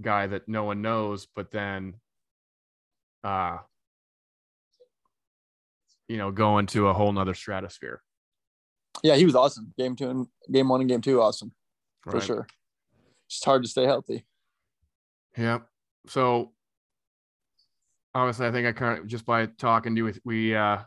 guy 0.00 0.26
that 0.26 0.48
no 0.48 0.64
one 0.64 0.82
knows, 0.82 1.26
but 1.34 1.50
then, 1.50 1.94
uh, 3.22 3.58
you 6.08 6.16
know, 6.16 6.30
go 6.30 6.58
into 6.58 6.88
a 6.88 6.92
whole 6.92 7.12
nother 7.12 7.34
stratosphere. 7.34 8.02
Yeah, 9.02 9.16
he 9.16 9.24
was 9.24 9.34
awesome. 9.34 9.72
Game 9.78 9.96
two 9.96 10.10
and 10.10 10.26
game 10.52 10.68
one 10.68 10.80
and 10.80 10.88
game 10.88 11.00
two, 11.00 11.20
awesome 11.20 11.52
for 12.02 12.14
Right. 12.14 12.22
sure. 12.22 12.46
Just 13.28 13.44
hard 13.44 13.62
to 13.62 13.68
stay 13.68 13.84
healthy. 13.84 14.24
Yeah. 15.36 15.60
So 16.06 16.52
obviously 18.14 18.46
I 18.46 18.52
think 18.52 18.66
I 18.66 18.72
kind 18.72 18.98
of 19.00 19.06
just 19.06 19.26
by 19.26 19.46
talking 19.46 19.94
to 19.94 19.98
you 19.98 20.04
with 20.04 20.20
we 20.24 20.54
uh 20.54 20.78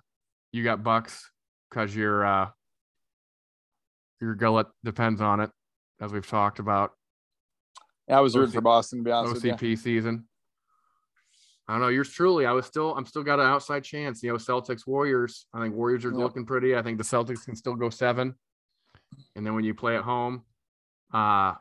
you 0.52 0.64
got 0.64 0.84
Bucks 0.84 1.30
because 1.70 1.96
your 1.96 2.26
uh 2.26 2.50
your 4.22 4.36
gullet 4.36 4.68
depends 4.84 5.22
on 5.22 5.40
it, 5.40 5.50
as 6.02 6.12
we've 6.12 6.28
talked 6.28 6.60
about. 6.60 6.92
I 8.10 8.20
was 8.22 8.36
rooting 8.36 8.50
OC 8.50 8.56
for 8.56 8.62
Boston 8.62 9.00
to 9.00 9.04
be 9.04 9.12
honest. 9.12 9.44
OCP 9.44 9.78
season. 9.78 10.28
I 11.68 11.74
don't 11.74 11.82
know. 11.82 11.90
Yours 11.90 12.10
truly. 12.10 12.46
I 12.46 12.54
was 12.54 12.66
still. 12.66 12.96
I'm 12.96 13.06
still 13.06 13.24
got 13.24 13.40
an 13.40 13.46
outside 13.46 13.84
chance. 13.84 14.24
You 14.24 14.32
know, 14.32 14.38
Celtics 14.38 14.88
Warriors. 14.88 15.46
I 15.54 15.62
think 15.62 15.76
Warriors 15.76 16.06
are 16.06 16.12
Yep. 16.12 16.18
looking 16.18 16.46
pretty. 16.46 16.76
I 16.78 16.82
think 16.82 16.98
the 16.98 17.04
Celtics 17.04 17.44
can 17.44 17.56
still 17.56 17.76
go 17.76 17.90
seven. 17.90 18.36
And 19.36 19.46
then 19.46 19.54
when 19.54 19.66
you 19.66 19.74
play 19.74 19.98
at 19.98 20.04
home, 20.04 20.44
uh 21.14 21.56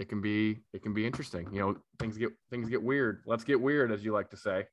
it 0.00 0.08
can 0.08 0.20
be 0.20 0.58
it 0.72 0.82
can 0.82 0.92
be 0.92 1.06
interesting. 1.06 1.48
You 1.52 1.60
know, 1.60 1.76
things 2.00 2.18
get 2.18 2.32
things 2.50 2.68
get 2.68 2.82
weird. 2.82 3.22
Let's 3.26 3.44
get 3.44 3.60
weird, 3.60 3.92
as 3.92 4.04
you 4.04 4.12
like 4.12 4.30
to 4.30 4.36
say. 4.36 4.66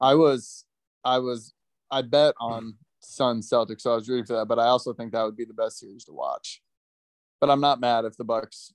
I 0.00 0.14
was, 0.14 0.64
I 1.04 1.18
was, 1.18 1.52
I 1.90 2.02
bet 2.02 2.34
on 2.40 2.74
Sun 3.00 3.40
Celtics, 3.40 3.80
so 3.80 3.92
I 3.92 3.94
was 3.96 4.08
rooting 4.08 4.26
for 4.26 4.34
that. 4.34 4.46
But 4.46 4.58
I 4.58 4.66
also 4.66 4.92
think 4.92 5.12
that 5.12 5.22
would 5.22 5.36
be 5.36 5.44
the 5.44 5.54
best 5.54 5.78
series 5.78 6.04
to 6.04 6.12
watch. 6.12 6.62
But 7.40 7.50
I'm 7.50 7.60
not 7.60 7.80
mad 7.80 8.04
if 8.04 8.16
the 8.16 8.24
Bucks 8.24 8.74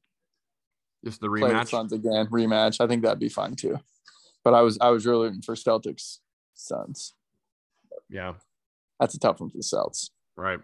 Just 1.03 1.21
the 1.21 1.27
play 1.27 1.41
the 1.41 1.55
rematch. 1.55 1.69
Suns 1.69 1.93
again, 1.93 2.27
rematch. 2.27 2.81
I 2.81 2.87
think 2.87 3.03
that'd 3.03 3.19
be 3.19 3.29
fine 3.29 3.55
too. 3.55 3.79
But 4.43 4.53
I 4.53 4.61
was, 4.61 4.77
I 4.81 4.89
was 4.89 5.05
really 5.05 5.27
rooting 5.27 5.41
for 5.41 5.55
Celtics 5.55 6.19
Suns. 6.55 7.13
Yeah. 8.09 8.33
That's 8.99 9.13
a 9.13 9.19
tough 9.19 9.39
one 9.39 9.49
for 9.49 9.57
the 9.57 9.63
Celts. 9.63 10.11
Right. 10.35 10.59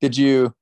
Did 0.00 0.16
you, 0.16 0.54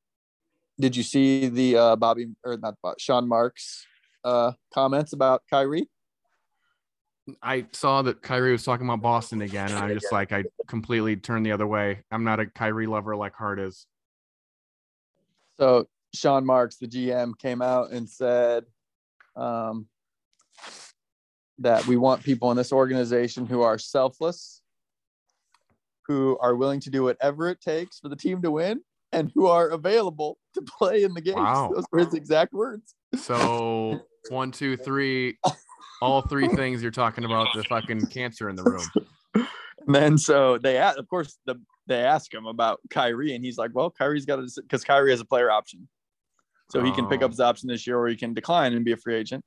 did 0.81 0.97
you 0.97 1.03
see 1.03 1.49
the 1.49 1.77
uh, 1.77 1.97
Bobby 1.97 2.29
or 2.45 2.57
not 2.57 2.77
Sean 2.99 3.29
Marks 3.29 3.87
uh, 4.25 4.53
comments 4.73 5.13
about 5.13 5.43
Kyrie? 5.51 5.89
I 7.43 7.67
saw 7.73 8.03
that 8.03 8.23
Kyrie 8.23 8.53
was 8.53 8.65
talking 8.65 8.87
about 8.87 9.03
Boston 9.03 9.43
again, 9.43 9.71
and 9.71 9.79
I 9.79 9.93
just 9.93 10.13
like 10.13 10.33
I 10.33 10.45
completely 10.67 11.17
turned 11.17 11.45
the 11.45 11.53
other 11.53 11.67
way. 11.67 12.03
I'm 12.11 12.25
not 12.25 12.41
a 12.41 12.47
Kyrie 12.47 12.87
lover 12.87 13.17
like 13.17 13.35
Hart 13.35 13.59
is. 13.59 13.87
So 15.59 15.89
Sean 16.15 16.47
Marks, 16.47 16.77
the 16.77 16.87
GM, 16.87 17.37
came 17.39 17.61
out 17.61 17.91
and 17.91 18.09
said 18.09 18.65
um, 19.37 19.87
that 21.59 21.87
we 21.87 21.97
want 21.97 22.23
people 22.23 22.51
in 22.51 22.57
this 22.57 22.73
organization 22.73 23.47
who 23.47 23.63
are 23.63 23.79
selfless, 23.79 24.63
who 26.07 26.39
are 26.41 26.55
willing 26.55 26.81
to 26.81 26.91
do 26.91 27.03
whatever 27.03 27.49
it 27.49 27.61
takes 27.61 27.99
for 27.99 28.09
the 28.09 28.17
team 28.17 28.41
to 28.43 28.51
win, 28.51 28.81
and 29.13 29.31
who 29.35 29.47
are 29.47 29.69
available 29.69 30.39
to 30.55 30.63
play 30.63 31.03
in 31.03 31.15
the 31.15 31.21
games. 31.21 31.37
Wow. 31.37 31.73
Those 31.75 31.85
were 31.91 31.99
his 32.01 32.15
exact 32.15 32.53
words. 32.53 32.95
So 33.17 34.01
one, 34.29 34.53
two, 34.53 34.77
three, 34.77 35.39
all 36.01 36.23
three 36.23 36.49
things 36.49 36.83
you're 36.83 36.91
talking 36.91 37.25
about 37.25 37.49
the 37.55 37.65
fucking 37.65 38.07
cancer 38.07 38.49
in 38.49 38.57
the 38.57 38.63
room. 38.65 38.83
And 39.87 39.95
then 39.95 40.19
so 40.19 40.59
they 40.59 40.77
asked, 40.77 40.99
of 40.99 41.09
course, 41.09 41.39
the 41.47 41.55
they 41.87 42.01
ask 42.03 42.35
him 42.35 42.45
about 42.45 42.79
Kyrie, 42.91 43.35
and 43.35 43.43
he's 43.43 43.57
like, 43.57 43.71
"Well, 43.73 43.91
Kyrie's 43.91 44.27
got 44.27 44.37
to 44.37 44.47
because 44.61 44.85
Kyrie 44.85 45.13
has 45.13 45.21
a 45.21 45.25
player 45.25 45.51
option, 45.51 45.89
so 46.71 46.85
he 46.85 46.93
can 46.93 47.07
pick 47.09 47.23
Oh. 47.23 47.25
up 47.27 47.31
his 47.31 47.41
option 47.41 47.69
this 47.69 47.87
year, 47.87 47.97
or 47.99 48.07
he 48.07 48.15
can 48.17 48.35
decline 48.35 48.75
and 48.75 48.85
be 48.85 48.93
a 48.93 48.99
free 48.99 49.15
agent." 49.15 49.43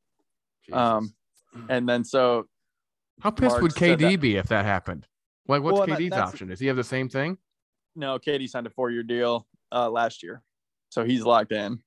Jesus. 0.65 0.75
Um, 0.79 1.13
And 1.69 1.87
then 1.87 2.03
so 2.03 2.47
How 3.19 3.29
pissed 3.29 3.61
would 3.61 3.73
Mark 3.73 3.77
said 3.77 3.99
KD 3.99 4.19
be 4.19 4.37
if 4.37 4.47
that 4.47 4.65
happened? 4.65 5.05
Like, 5.47 5.61
what's 5.61 5.73
Well, 5.73 5.83
and 5.83 5.91
that- 5.91 5.99
KD's 5.99 6.17
option? 6.17 6.47
Does 6.47 6.59
he 6.59 6.65
have 6.67 6.77
the 6.77 6.83
same 6.83 7.07
thing? 7.07 7.37
No, 7.95 8.17
KD 8.17 8.47
signed 8.49 8.65
a 8.65 8.71
four-year 8.71 9.03
deal 9.03 9.47
uh, 9.71 9.91
last 9.91 10.23
year, 10.23 10.41
so 10.89 11.03
he's 11.03 11.21
locked 11.23 11.51
in. 11.51 11.83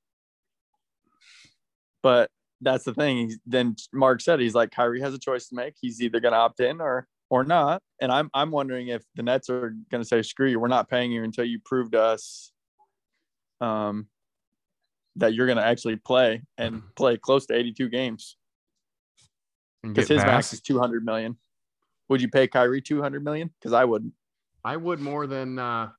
But 2.03 2.31
that's 2.65 2.85
the 2.85 2.95
thing. 2.95 3.17
He's, 3.17 3.39
then 3.47 3.77
Mark 3.93 4.21
said 4.21 4.41
he's 4.41 4.55
like 4.55 4.71
Kyrie 4.71 5.01
has 5.01 5.15
a 5.15 5.19
choice 5.19 5.49
to 5.49 5.55
make. 5.55 5.75
He's 5.81 6.03
either 6.03 6.21
going 6.21 6.33
to 6.33 6.39
opt 6.39 6.61
in 6.61 6.81
or 6.81 7.07
or 7.31 7.45
not. 7.45 7.83
And 8.01 8.11
I'm 8.11 8.31
I'm 8.35 8.51
wondering 8.51 8.89
if 8.89 9.03
the 9.15 9.23
Nets 9.23 9.51
are 9.51 9.75
going 9.91 10.03
to 10.03 10.09
say 10.09 10.23
screw 10.23 10.49
you, 10.49 10.59
we're 10.59 10.69
not 10.69 10.89
paying 10.89 11.13
you 11.13 11.23
until 11.23 11.45
you 11.45 11.59
prove 11.65 11.91
to 11.93 12.01
us 12.01 12.53
um, 13.61 14.09
that 15.17 15.35
you're 15.35 15.47
going 15.47 15.59
to 15.59 15.65
actually 15.65 15.97
play 15.97 16.43
and 16.59 16.83
play 16.97 17.17
close 17.17 17.47
to 17.47 17.55
82 17.55 17.89
games 17.89 18.37
because 19.83 20.09
his 20.09 20.23
max 20.23 20.53
is 20.53 20.61
200 20.61 21.05
million. 21.05 21.37
Would 22.09 22.21
you 22.21 22.29
pay 22.29 22.47
Kyrie 22.47 22.83
200 22.83 23.25
million? 23.25 23.51
Because 23.59 23.73
I 23.73 23.85
wouldn't. 23.85 24.13
I 24.65 24.77
would 24.77 25.01
more 25.01 25.27
than 25.27 25.59
uh 25.59 25.91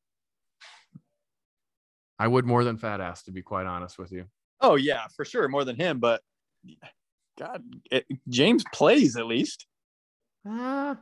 I 2.17 2.27
would 2.27 2.45
more 2.45 2.63
than 2.63 2.77
fat 2.77 3.01
ass 3.01 3.23
to 3.23 3.31
be 3.31 3.41
quite 3.41 3.65
honest 3.65 3.97
with 3.99 4.11
you. 4.11 4.25
Oh 4.61 4.75
yeah, 4.75 5.07
for 5.15 5.25
sure, 5.25 5.47
more 5.47 5.65
than 5.65 5.75
him. 5.75 5.99
But 5.99 6.21
God, 7.37 7.63
it, 7.91 8.05
James 8.29 8.63
plays 8.73 9.17
at 9.17 9.25
least. 9.25 9.65
Ah, 10.47 10.97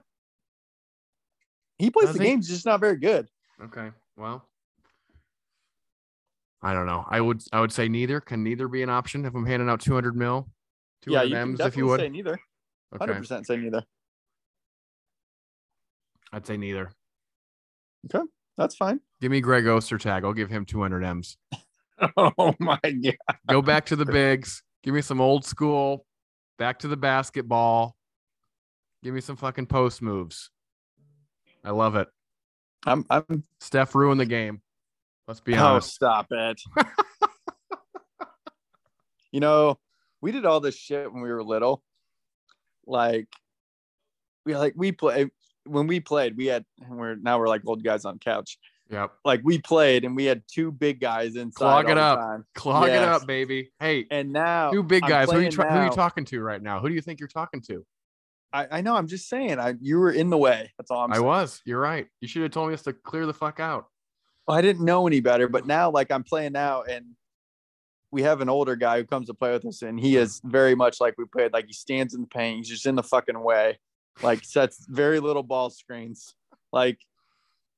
He 1.78 1.92
plays 1.92 2.14
the 2.14 2.20
he? 2.20 2.26
games, 2.26 2.48
just 2.48 2.66
not 2.66 2.80
very 2.80 2.98
good. 2.98 3.28
okay. 3.66 3.92
Well, 4.18 4.48
I 6.62 6.74
don't 6.74 6.86
know. 6.86 7.06
I 7.08 7.20
would 7.20 7.42
I 7.52 7.60
would 7.60 7.72
say 7.72 7.88
neither. 7.90 8.20
Can 8.22 8.44
neither 8.44 8.68
be 8.68 8.84
an 8.84 8.90
option 8.90 9.26
if 9.26 9.36
I'm 9.36 9.46
handing 9.46 9.70
out 9.70 9.82
200 9.82 10.16
mil, 10.16 10.50
200 11.02 11.24
Yeah, 11.24 11.30
you 11.30 11.36
M's 11.36 11.58
definitely 11.60 11.68
if 11.68 11.78
you 11.78 11.86
would. 11.88 12.00
say 12.00 12.10
neither. 12.10 12.40
Hundred 12.98 13.12
Okay. 13.14 13.20
percent 13.20 13.48
say 13.48 13.58
neither. 13.58 13.84
I'd 16.32 16.48
say 16.48 16.58
neither. 16.58 16.92
Okay, 18.14 18.26
that's 18.58 18.76
fine. 18.76 19.00
Give 19.22 19.32
me 19.32 19.40
Greg 19.42 19.66
Ostertag. 19.66 20.24
I'll 20.24 20.34
give 20.34 20.50
him 20.50 20.66
200 20.66 21.04
M's. 21.04 21.38
Oh 22.18 22.54
my 22.60 22.80
god. 22.84 23.16
Go 23.48 23.62
back 23.62 23.86
to 23.86 23.96
the 23.96 24.04
bigs. 24.06 24.64
Give 24.84 24.94
me 24.94 25.02
some 25.02 25.22
old 25.22 25.46
school. 25.46 26.06
Back 26.60 26.80
to 26.80 26.88
the 26.88 26.98
basketball. 26.98 27.96
Give 29.02 29.14
me 29.14 29.22
some 29.22 29.36
fucking 29.36 29.66
post 29.66 30.02
moves. 30.02 30.50
I 31.64 31.72
love 31.72 31.96
it. 31.96 32.08
I'm 32.86 33.06
I'm 33.10 33.44
Steph 33.60 33.96
ruined 33.96 34.20
the 34.20 34.26
game. 34.26 34.62
Let's 35.28 35.40
be 35.40 35.56
honest. 35.56 35.64
Oh, 36.02 36.08
honest. 36.08 36.28
stop 36.28 36.28
it. 36.32 36.62
you 39.32 39.40
know, 39.40 39.80
we 40.22 40.32
did 40.32 40.46
all 40.46 40.60
this 40.60 40.76
shit 40.76 41.12
when 41.12 41.24
we 41.24 41.32
were 41.32 41.44
little. 41.44 41.82
Like, 42.86 43.28
we 44.46 44.56
like 44.56 44.74
we 44.76 44.92
play 44.92 45.30
when 45.66 45.88
we 45.88 46.02
played. 46.02 46.36
We 46.36 46.48
had 46.48 46.66
and 46.82 46.98
we're 46.98 47.16
now 47.16 47.40
we're 47.40 47.48
like 47.48 47.62
old 47.66 47.84
guys 47.84 48.04
on 48.04 48.20
couch. 48.20 48.58
Yep. 48.94 49.12
Like 49.26 49.42
we 49.44 49.60
played 49.60 50.06
and 50.06 50.16
we 50.16 50.26
had 50.26 50.44
two 50.48 50.72
big 50.72 51.00
guys 51.00 51.36
inside. 51.36 51.58
Clog 51.58 51.90
it 51.90 51.98
up. 51.98 52.20
time. 52.20 52.46
Clog 52.54 52.90
it 52.90 52.96
up, 53.02 53.26
baby. 53.26 53.72
Hey, 53.80 54.06
And 54.12 54.32
now 54.32 54.72
two 54.72 54.84
big 54.84 55.02
guys. 55.02 55.32
Who 55.32 55.38
are, 55.38 55.42
you 55.42 55.50
try, 55.50 55.76
who 55.76 55.86
you 55.86 55.92
talking 55.92 56.26
to 56.26 56.42
right 56.42 56.62
now? 56.62 56.80
Who 56.80 56.90
do 56.90 56.96
you 56.96 57.02
think 57.02 57.20
you're 57.20 57.28
talking 57.28 57.62
to? 57.64 57.84
I, 58.54 58.68
I 58.70 58.82
know. 58.82 58.96
I'm 58.96 59.08
just 59.08 59.28
saying. 59.28 59.60
I 59.60 59.74
you 59.82 59.98
were 59.98 60.12
in 60.12 60.30
the 60.30 60.38
way. 60.38 60.72
That's 60.78 60.92
all 60.92 61.00
I'm 61.00 61.12
I 61.12 61.16
saying. 61.16 61.26
was. 61.26 61.62
You're 61.66 61.80
right. 61.80 62.08
You 62.22 62.28
should 62.28 62.44
have 62.44 62.52
told 62.52 62.68
me 62.68 62.76
us 62.76 62.84
to 62.84 62.94
clear 62.94 63.26
the 63.26 63.34
fuck 63.34 63.60
out. 63.60 63.88
Well, 64.48 64.56
I 64.56 64.62
didn't 64.62 64.86
know 64.86 65.08
any 65.08 65.22
better, 65.22 65.48
but 65.48 65.66
now 65.66 65.90
like 65.90 66.12
I'm 66.12 66.24
playing 66.24 66.52
now 66.54 66.84
and 66.84 67.06
we 68.12 68.22
have 68.22 68.42
an 68.42 68.50
older 68.50 68.76
guy 68.76 69.00
who 69.00 69.06
comes 69.06 69.28
to 69.28 69.34
play 69.34 69.52
with 69.52 69.66
us 69.66 69.82
and 69.82 70.00
he 70.00 70.18
is 70.18 70.40
very 70.44 70.76
much 70.76 71.02
like 71.02 71.16
we 71.18 71.26
played. 71.26 71.52
Like 71.52 71.66
he 71.66 71.74
stands 71.74 72.14
in 72.14 72.22
the 72.22 72.28
paint, 72.28 72.58
he's 72.58 72.70
just 72.70 72.86
in 72.86 72.94
the 72.94 73.02
fucking 73.02 73.40
way, 73.40 73.80
like 74.22 74.46
sets 74.46 74.86
very 74.88 75.20
little 75.20 75.42
ball 75.42 75.72
screens. 75.72 76.36
Like 76.72 77.00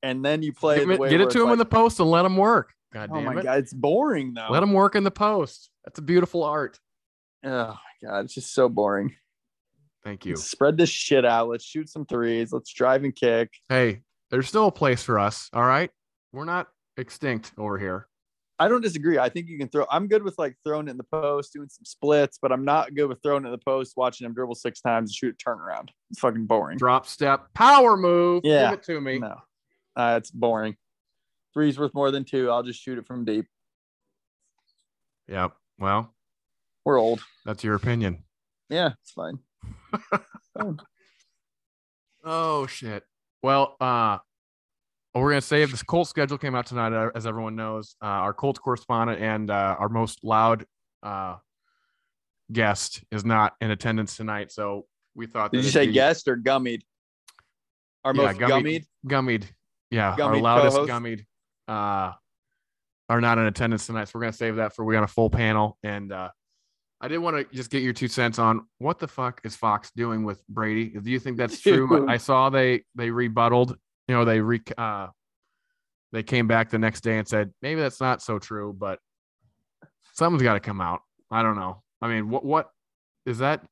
and 0.05 0.23
then 0.23 0.41
you 0.43 0.53
play 0.53 0.79
Get, 0.79 0.89
it- 0.89 0.99
way 0.99 1.09
get 1.09 1.21
it 1.21 1.29
to 1.31 1.43
him 1.43 1.49
in 1.51 1.57
the 1.59 1.65
post 1.65 1.99
and 1.99 2.09
let 2.09 2.23
him 2.25 2.37
work. 2.37 2.73
God 2.93 3.09
Oh 3.11 3.15
damn 3.15 3.25
my 3.25 3.39
it. 3.39 3.43
god, 3.43 3.57
it's 3.59 3.73
boring 3.73 4.33
though. 4.33 4.47
Let 4.49 4.63
him 4.63 4.71
work 4.73 4.95
in 4.95 5.03
the 5.03 5.11
post. 5.11 5.69
That's 5.83 5.99
a 5.99 6.01
beautiful 6.01 6.43
art. 6.43 6.79
Oh 7.43 7.49
my 8.03 8.07
god, 8.07 8.25
it's 8.25 8.33
just 8.33 8.53
so 8.53 8.69
boring. 8.69 9.15
Thank 10.03 10.25
you. 10.25 10.35
Spread 10.35 10.77
this 10.77 10.89
shit 10.89 11.25
out. 11.25 11.49
Let's 11.49 11.65
shoot 11.65 11.89
some 11.89 12.05
threes. 12.05 12.53
Let's 12.53 12.71
drive 12.71 13.03
and 13.03 13.15
kick. 13.15 13.49
Hey, 13.69 14.01
there's 14.29 14.47
still 14.47 14.67
a 14.67 14.71
place 14.71 15.01
for 15.03 15.17
us. 15.19 15.49
All 15.51 15.63
right. 15.65 15.89
We're 16.31 16.45
not 16.45 16.67
extinct 16.97 17.51
over 17.57 17.77
here. 17.79 18.07
I 18.59 18.67
don't 18.69 18.81
disagree. 18.81 19.17
I 19.17 19.27
think 19.29 19.47
you 19.49 19.57
can 19.57 19.67
throw. 19.67 19.85
I'm 19.91 20.07
good 20.07 20.23
with 20.23 20.37
like 20.37 20.55
throwing 20.63 20.87
it 20.87 20.91
in 20.91 20.97
the 20.97 21.03
post, 21.03 21.51
doing 21.53 21.67
some 21.69 21.83
splits, 21.83 22.37
but 22.41 22.51
I'm 22.53 22.63
not 22.63 22.93
good 22.93 23.07
with 23.09 23.21
throwing 23.21 23.43
it 23.43 23.47
in 23.47 23.51
the 23.51 23.57
post, 23.57 23.93
watching 23.97 24.25
him 24.25 24.33
dribble 24.33 24.55
six 24.55 24.79
times 24.79 25.09
and 25.09 25.15
shoot 25.15 25.35
a 25.41 25.49
turnaround. 25.49 25.89
It's 26.11 26.19
fucking 26.19 26.45
boring. 26.45 26.77
Drop 26.77 27.05
step, 27.07 27.47
power 27.53 27.97
move. 27.97 28.41
Yeah. 28.45 28.69
Give 28.69 28.79
it 28.79 28.83
to 28.83 29.01
me. 29.01 29.19
No, 29.19 29.35
uh, 29.95 30.15
it's 30.17 30.31
boring. 30.31 30.75
Three's 31.53 31.79
worth 31.79 31.93
more 31.93 32.11
than 32.11 32.23
two. 32.25 32.49
I'll 32.51 32.63
just 32.63 32.81
shoot 32.81 32.97
it 32.97 33.05
from 33.07 33.23
deep. 33.25 33.45
Yep. 35.27 35.53
Well, 35.79 36.13
We're 36.83 36.99
old. 36.99 37.21
that's 37.45 37.63
your 37.63 37.75
opinion. 37.75 38.23
Yeah, 38.69 38.91
it's 39.01 39.11
fine. 39.11 39.39
Oh 42.23 42.65
shit. 42.67 43.03
Well, 43.43 43.75
uh 43.79 44.17
we're 45.13 45.29
gonna 45.29 45.41
save 45.41 45.71
this 45.71 45.83
Colts 45.83 46.09
schedule 46.09 46.37
came 46.37 46.55
out 46.55 46.65
tonight, 46.65 46.91
uh, 46.91 47.09
as 47.15 47.25
everyone 47.25 47.55
knows. 47.55 47.95
Uh, 48.01 48.05
our 48.07 48.33
Colts 48.33 48.59
correspondent 48.59 49.21
and 49.21 49.49
uh, 49.49 49.75
our 49.79 49.87
most 49.87 50.23
loud 50.25 50.65
uh, 51.03 51.37
guest 52.51 53.01
is 53.11 53.23
not 53.23 53.53
in 53.61 53.71
attendance 53.71 54.17
tonight, 54.17 54.51
so 54.51 54.85
we 55.15 55.25
thought. 55.25 55.51
Did 55.53 55.61
that 55.61 55.65
you 55.65 55.71
say 55.71 55.87
be- 55.87 55.93
guessed 55.93 56.27
or 56.27 56.35
gummied? 56.35 56.81
Our 58.03 58.13
Yeah, 58.13 58.23
most 58.23 58.39
gummied. 58.39 58.85
gummied. 59.05 59.43
Gummied, 59.43 59.43
yeah, 59.95 60.15
our 60.21 60.37
loudest 60.37 60.75
co-host. 60.75 60.91
gummied, 60.91 61.25
uh, 61.67 62.13
are 63.07 63.21
not 63.21 63.37
in 63.37 63.45
attendance 63.45 63.85
tonight, 63.85 64.05
so 64.05 64.11
we're 64.15 64.21
gonna 64.21 64.33
save 64.33 64.57
that 64.57 64.75
for 64.75 64.83
we 64.83 64.93
got 64.93 65.03
a 65.03 65.07
full 65.07 65.29
panel. 65.29 65.77
And 65.83 66.11
uh, 66.11 66.29
I 67.01 67.07
did 67.07 67.19
want 67.19 67.37
to 67.37 67.55
just 67.55 67.69
get 67.69 67.83
your 67.83 67.93
two 67.93 68.07
cents 68.07 68.39
on 68.39 68.65
what 68.79 68.99
the 68.99 69.07
fuck 69.07 69.41
is 69.43 69.55
Fox 69.55 69.91
doing 69.95 70.23
with 70.23 70.45
Brady? 70.47 70.89
Do 70.89 71.09
you 71.09 71.19
think 71.19 71.37
that's 71.37 71.61
true? 71.61 72.07
I 72.09 72.17
saw 72.17 72.49
they 72.49 72.83
they 72.95 73.09
rebutted, 73.09 73.75
you 74.07 74.15
know, 74.15 74.25
they 74.25 74.39
re 74.39 74.61
uh, 74.77 75.07
they 76.11 76.23
came 76.23 76.47
back 76.47 76.69
the 76.69 76.79
next 76.79 77.01
day 77.01 77.17
and 77.17 77.27
said 77.27 77.51
maybe 77.61 77.81
that's 77.81 78.01
not 78.01 78.21
so 78.21 78.39
true, 78.39 78.75
but 78.77 78.99
something's 80.13 80.43
got 80.43 80.53
to 80.53 80.59
come 80.59 80.81
out. 80.81 81.01
I 81.31 81.43
don't 81.43 81.55
know. 81.55 81.83
I 82.01 82.07
mean, 82.07 82.29
what 82.29 82.45
what 82.45 82.69
is 83.25 83.39
that? 83.39 83.63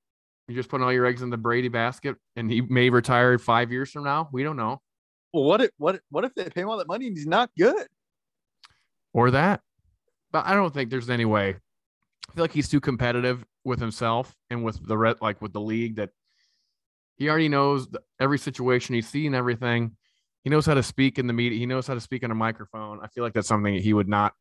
You're 0.47 0.57
just 0.57 0.69
putting 0.69 0.83
all 0.83 0.91
your 0.91 1.05
eggs 1.05 1.21
in 1.21 1.29
the 1.29 1.37
Brady 1.37 1.69
basket, 1.69 2.17
and 2.35 2.51
he 2.51 2.61
may 2.61 2.89
retire 2.89 3.37
five 3.39 3.71
years 3.71 3.91
from 3.91 4.03
now. 4.03 4.29
We 4.31 4.43
don't 4.43 4.57
know. 4.57 4.81
Well, 5.33 5.43
what 5.43 5.61
if 5.61 5.71
what 5.77 5.99
what 6.09 6.23
if 6.23 6.35
they 6.35 6.49
pay 6.49 6.61
him 6.61 6.69
all 6.69 6.77
that 6.77 6.87
money 6.87 7.07
and 7.07 7.17
he's 7.17 7.27
not 7.27 7.49
good? 7.57 7.87
or 9.13 9.31
that. 9.31 9.61
But 10.31 10.45
I 10.45 10.55
don't 10.55 10.73
think 10.73 10.89
there's 10.89 11.09
any 11.09 11.25
way. 11.25 11.55
I 12.29 12.33
feel 12.33 12.43
like 12.43 12.51
he's 12.51 12.69
too 12.69 12.79
competitive 12.79 13.45
with 13.63 13.79
himself 13.79 14.35
and 14.49 14.63
with 14.63 14.85
the 14.85 15.15
like 15.21 15.41
with 15.41 15.53
the 15.53 15.61
league 15.61 15.95
that 15.97 16.09
he 17.15 17.29
already 17.29 17.49
knows 17.49 17.87
every 18.19 18.39
situation. 18.39 18.95
He's 18.95 19.07
seen 19.07 19.35
everything. 19.35 19.95
He 20.43 20.49
knows 20.49 20.65
how 20.65 20.73
to 20.73 20.83
speak 20.83 21.19
in 21.19 21.27
the 21.27 21.33
media. 21.33 21.59
He 21.59 21.65
knows 21.65 21.87
how 21.87 21.93
to 21.93 22.01
speak 22.01 22.23
on 22.23 22.31
a 22.31 22.35
microphone. 22.35 22.99
I 23.01 23.07
feel 23.07 23.23
like 23.23 23.33
that's 23.33 23.47
something 23.47 23.75
he 23.75 23.93
would 23.93 24.09
not 24.09 24.33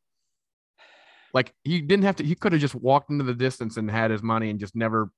like. 1.35 1.53
He 1.63 1.81
didn't 1.81 2.05
have 2.05 2.17
to. 2.17 2.25
He 2.25 2.35
could 2.35 2.53
have 2.53 2.61
just 2.61 2.75
walked 2.75 3.11
into 3.11 3.25
the 3.25 3.35
distance 3.35 3.77
and 3.77 3.91
had 3.91 4.11
his 4.11 4.23
money 4.23 4.49
and 4.49 4.59
just 4.59 4.75
never 4.75 5.11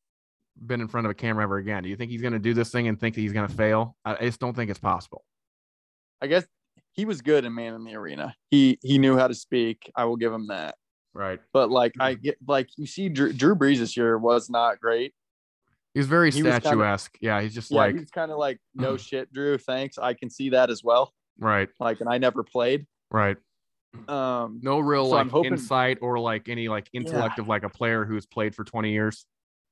been 0.66 0.80
in 0.80 0.88
front 0.88 1.06
of 1.06 1.10
a 1.10 1.14
camera 1.14 1.44
ever 1.44 1.58
again. 1.58 1.84
Do 1.84 1.88
you 1.88 1.96
think 1.96 2.10
he's 2.10 2.22
going 2.22 2.32
to 2.32 2.38
do 2.38 2.54
this 2.54 2.70
thing 2.70 2.88
and 2.88 2.98
think 2.98 3.14
that 3.14 3.20
he's 3.20 3.32
going 3.32 3.48
to 3.48 3.54
fail? 3.54 3.96
I 4.04 4.16
just 4.26 4.40
don't 4.40 4.54
think 4.54 4.70
it's 4.70 4.80
possible. 4.80 5.24
I 6.22 6.26
guess 6.26 6.44
he 6.92 7.04
was 7.04 7.20
good 7.22 7.44
in 7.44 7.54
man 7.54 7.74
in 7.74 7.84
the 7.84 7.94
arena. 7.94 8.34
He 8.50 8.78
he 8.82 8.98
knew 8.98 9.16
how 9.16 9.28
to 9.28 9.34
speak. 9.34 9.90
I 9.96 10.04
will 10.04 10.16
give 10.16 10.32
him 10.32 10.46
that. 10.48 10.76
Right. 11.12 11.40
But 11.52 11.70
like 11.70 11.94
I 12.00 12.14
get 12.14 12.36
like 12.46 12.68
you 12.76 12.86
see 12.86 13.08
Drew, 13.08 13.32
Drew 13.32 13.54
Brees 13.54 13.78
this 13.78 13.96
year 13.96 14.16
was 14.18 14.48
not 14.50 14.80
great. 14.80 15.12
He's 15.94 16.06
very 16.06 16.30
He 16.32 16.42
was 16.42 16.52
kinda- 16.54 16.66
statuesque. 16.68 17.16
yeah. 17.20 17.40
He's 17.40 17.54
just 17.54 17.70
Yeah, 17.70 17.78
like, 17.78 17.96
he's 17.98 18.10
kind 18.10 18.32
of 18.32 18.38
like 18.38 18.58
no 18.74 18.96
shit, 18.96 19.32
Drew. 19.32 19.58
Thanks. 19.58 19.96
I 19.98 20.14
can 20.14 20.28
see 20.30 20.50
that 20.50 20.70
as 20.70 20.82
well. 20.82 21.12
right. 21.38 21.68
Like, 21.78 22.00
and 22.00 22.08
I 22.08 22.18
never 22.18 22.42
played. 22.42 22.86
Right. 23.12 23.36
Um, 24.08 24.58
no 24.62 24.80
real 24.80 25.04
So 25.06 25.10
like 25.12 25.28
hoping- 25.28 25.52
insight 25.52 25.98
or 26.00 26.18
like 26.18 26.48
any 26.48 26.68
like 26.68 26.88
intellect 26.92 27.38
of 27.38 27.46
like 27.46 27.62
a 27.62 27.68
player 27.68 28.04
who's 28.04 28.26
played 28.26 28.54
for 28.54 28.64
20 28.64 28.90
years. 28.92 29.24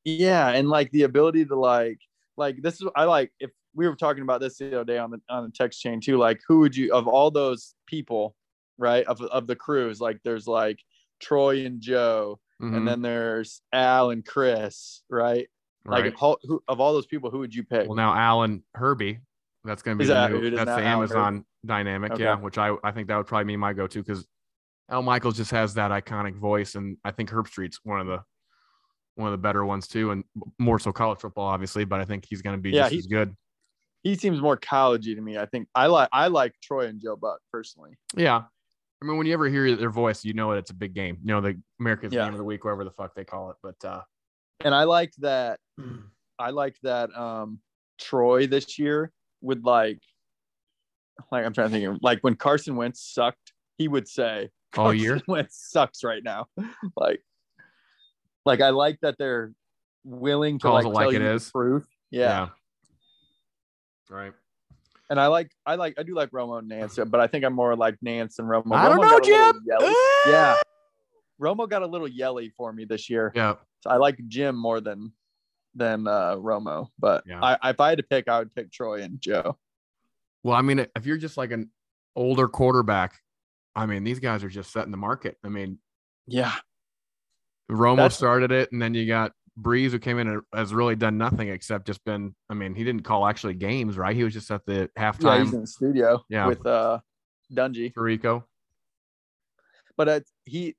yeah, 0.04 0.48
and 0.50 0.68
like 0.68 0.90
the 0.92 1.02
ability 1.02 1.44
to 1.46 1.56
like 1.56 1.98
like 2.36 2.62
this 2.62 2.74
is 2.80 2.86
I 2.94 3.04
like 3.04 3.32
if 3.40 3.50
we 3.74 3.88
were 3.88 3.96
talking 3.96 4.22
about 4.22 4.40
this 4.40 4.58
the 4.58 4.66
other 4.74 4.84
day 4.84 4.98
on 4.98 5.10
the 5.10 5.20
on 5.28 5.44
the 5.44 5.50
text 5.50 5.80
chain 5.80 6.00
too. 6.00 6.18
Like, 6.18 6.40
who 6.46 6.60
would 6.60 6.76
you 6.76 6.92
of 6.92 7.08
all 7.08 7.30
those 7.30 7.74
people, 7.86 8.34
right? 8.78 9.04
Of 9.06 9.20
of 9.22 9.46
the 9.46 9.56
crews, 9.56 10.00
like 10.00 10.18
there's 10.24 10.46
like 10.46 10.78
Troy 11.20 11.64
and 11.64 11.80
Joe, 11.80 12.38
Mhm, 12.60 12.76
and 12.76 12.88
then 12.88 13.02
there's 13.02 13.60
Al 13.72 14.10
and 14.10 14.24
Chris, 14.24 15.02
right? 15.10 15.48
Like, 15.84 16.04
right. 16.04 16.14
all, 16.20 16.38
who, 16.44 16.62
of 16.68 16.80
all 16.80 16.92
those 16.92 17.06
people, 17.06 17.28
who 17.30 17.38
would 17.40 17.52
you 17.54 17.64
pick? 17.64 17.88
well, 17.88 17.96
now 17.96 18.14
Alan 18.14 18.62
Herbie, 18.74 19.18
that's 19.64 19.82
going 19.82 19.98
to 19.98 20.02
be 20.04 20.06
that- 20.08 20.30
new, 20.30 20.50
that's 20.50 20.70
the 20.70 20.80
Amazon 20.82 21.44
dynamic, 21.66 22.12
Okay. 22.12 22.22
yeah. 22.24 22.36
Which 22.36 22.56
I 22.58 22.76
I 22.84 22.92
think 22.92 23.08
that 23.08 23.16
would 23.16 23.26
probably 23.26 23.46
be 23.46 23.56
my 23.56 23.72
go-to 23.72 24.00
because 24.02 24.26
Al 24.90 25.02
Michaels 25.02 25.36
just 25.36 25.50
has 25.52 25.74
that 25.74 25.90
iconic 25.90 26.36
voice, 26.36 26.74
and 26.76 26.98
I 27.04 27.10
think 27.10 27.30
Herbstreit's 27.30 27.80
one 27.84 28.00
of 28.00 28.06
the 28.06 28.22
one 29.16 29.28
of 29.28 29.32
the 29.32 29.38
better 29.42 29.64
ones 29.64 29.88
too, 29.88 30.10
and 30.10 30.24
more 30.58 30.78
so 30.78 30.90
college 30.92 31.18
football, 31.20 31.46
obviously. 31.48 31.84
But 31.84 32.00
I 32.00 32.04
think 32.04 32.26
he's 32.28 32.42
going 32.42 32.56
to 32.56 32.62
be 32.62 32.70
Yeah, 32.70 32.84
just 32.88 32.94
as 33.00 33.06
good. 33.06 33.34
He 34.02 34.14
seems 34.16 34.40
more 34.40 34.56
collegey 34.56 35.14
to 35.14 35.20
me. 35.20 35.38
I 35.38 35.46
think 35.46 35.68
I 35.74 35.86
like 35.86 36.08
I 36.12 36.26
like 36.28 36.54
Troy 36.62 36.86
and 36.86 37.00
Joe 37.00 37.16
Buck 37.16 37.40
personally. 37.52 37.92
Yeah. 38.16 38.42
I 39.00 39.04
mean, 39.04 39.16
when 39.16 39.26
you 39.26 39.32
ever 39.32 39.48
hear 39.48 39.74
their 39.76 39.90
voice, 39.90 40.24
you 40.24 40.32
know 40.32 40.52
it. 40.52 40.58
it's 40.58 40.70
a 40.70 40.74
big 40.74 40.94
game. 40.94 41.18
You 41.24 41.34
know, 41.34 41.40
the 41.40 41.60
America's 41.80 42.12
Yeah. 42.12 42.24
game 42.24 42.34
of 42.34 42.38
the 42.38 42.44
week, 42.44 42.64
whatever 42.64 42.84
the 42.84 42.90
fuck 42.92 43.14
they 43.14 43.24
call 43.24 43.50
it. 43.50 43.56
But 43.62 43.84
uh, 43.88 44.02
And 44.64 44.74
I 44.74 44.84
liked 44.84 45.20
that. 45.22 45.58
I 46.38 46.50
liked 46.50 46.78
that 46.82 47.16
um 47.16 47.60
Troy 48.00 48.46
this 48.46 48.78
year 48.78 49.12
would 49.42 49.64
like 49.64 50.00
like 51.30 51.44
I'm 51.44 51.52
trying 51.52 51.68
to 51.68 51.72
think 51.72 51.86
of 51.86 51.98
like 52.02 52.20
when 52.22 52.34
Carson 52.34 52.74
Wentz 52.76 53.00
sucked, 53.00 53.52
he 53.78 53.86
would 53.86 54.08
say 54.08 54.50
all 54.76 54.86
Carson 54.86 54.98
year, 55.00 55.20
Wentz 55.28 55.68
sucks 55.70 56.02
right 56.02 56.22
now. 56.24 56.46
like 56.96 57.20
like 58.44 58.60
I 58.60 58.70
like 58.70 58.98
that 59.02 59.16
they're 59.18 59.52
willing 60.04 60.58
to 60.58 60.62
Calls 60.66 60.84
like 60.84 60.94
like 60.94 61.04
tell 61.10 61.10
it 61.14 61.22
you 61.22 61.28
is. 61.34 61.44
the 61.46 61.50
truth. 61.52 61.86
Yeah. 62.10 62.48
Right. 64.12 64.32
And 65.10 65.18
I 65.20 65.26
like 65.26 65.50
I 65.66 65.74
like 65.74 65.94
I 65.98 66.02
do 66.04 66.14
like 66.14 66.30
Romo 66.30 66.58
and 66.58 66.68
Nance, 66.68 66.98
but 67.06 67.20
I 67.20 67.26
think 67.26 67.44
I'm 67.44 67.54
more 67.54 67.74
like 67.76 67.96
Nance 68.02 68.38
and 68.38 68.48
Romo. 68.48 68.74
I 68.74 68.88
don't 68.88 68.98
Romo 68.98 69.02
know, 69.02 69.08
got 69.10 69.26
a 69.26 69.26
little 69.26 69.90
Jim. 69.90 69.94
Yeah. 70.26 70.54
Romo 71.40 71.68
got 71.68 71.82
a 71.82 71.86
little 71.86 72.06
yelly 72.08 72.50
for 72.56 72.72
me 72.72 72.84
this 72.84 73.10
year. 73.10 73.32
Yeah. 73.34 73.54
So 73.80 73.90
I 73.90 73.96
like 73.96 74.18
Jim 74.28 74.56
more 74.56 74.80
than 74.80 75.12
than 75.74 76.06
uh 76.06 76.36
Romo. 76.36 76.88
But 76.98 77.24
Yeah. 77.26 77.40
I 77.42 77.70
if 77.70 77.80
I 77.80 77.88
had 77.90 77.98
to 77.98 78.04
pick, 78.04 78.28
I 78.28 78.38
would 78.38 78.54
pick 78.54 78.70
Troy 78.70 79.02
and 79.02 79.20
Joe. 79.20 79.58
Well, 80.44 80.56
I 80.56 80.62
mean, 80.62 80.86
if 80.96 81.04
you're 81.06 81.16
just 81.18 81.36
like 81.36 81.50
an 81.52 81.70
older 82.16 82.48
quarterback, 82.48 83.14
I 83.74 83.86
mean, 83.86 84.04
these 84.04 84.18
guys 84.20 84.44
are 84.44 84.48
just 84.48 84.72
setting 84.72 84.90
the 84.90 84.96
market. 84.98 85.36
I 85.44 85.48
mean, 85.48 85.78
Yeah. 86.26 86.52
Romo 87.70 87.96
That's- 87.96 88.16
started 88.16 88.50
it, 88.52 88.70
and 88.72 88.80
then 88.82 88.92
you 88.94 89.06
got 89.06 89.32
Brees, 89.60 89.90
who 89.90 89.98
came 89.98 90.18
in 90.18 90.28
and 90.28 90.42
has 90.54 90.72
really 90.72 90.96
done 90.96 91.18
nothing 91.18 91.48
except 91.48 91.86
just 91.86 92.02
been. 92.04 92.34
I 92.48 92.54
mean, 92.54 92.74
he 92.74 92.84
didn't 92.84 93.02
call 93.02 93.26
actually 93.26 93.54
games, 93.54 93.98
right? 93.98 94.16
He 94.16 94.24
was 94.24 94.32
just 94.32 94.50
at 94.50 94.64
the 94.66 94.90
Yeah, 94.96 95.12
halftime 95.12 95.44
he's 95.44 95.52
in 95.54 95.60
the 95.62 95.66
studio 95.66 96.22
Yeah. 96.28 96.46
with 96.46 96.64
uh 96.66 97.00
Dungy. 97.52 97.92
for 97.92 98.02
Rico. 98.02 98.44
But 99.96 100.08
uh, 100.08 100.20
he 100.44 100.74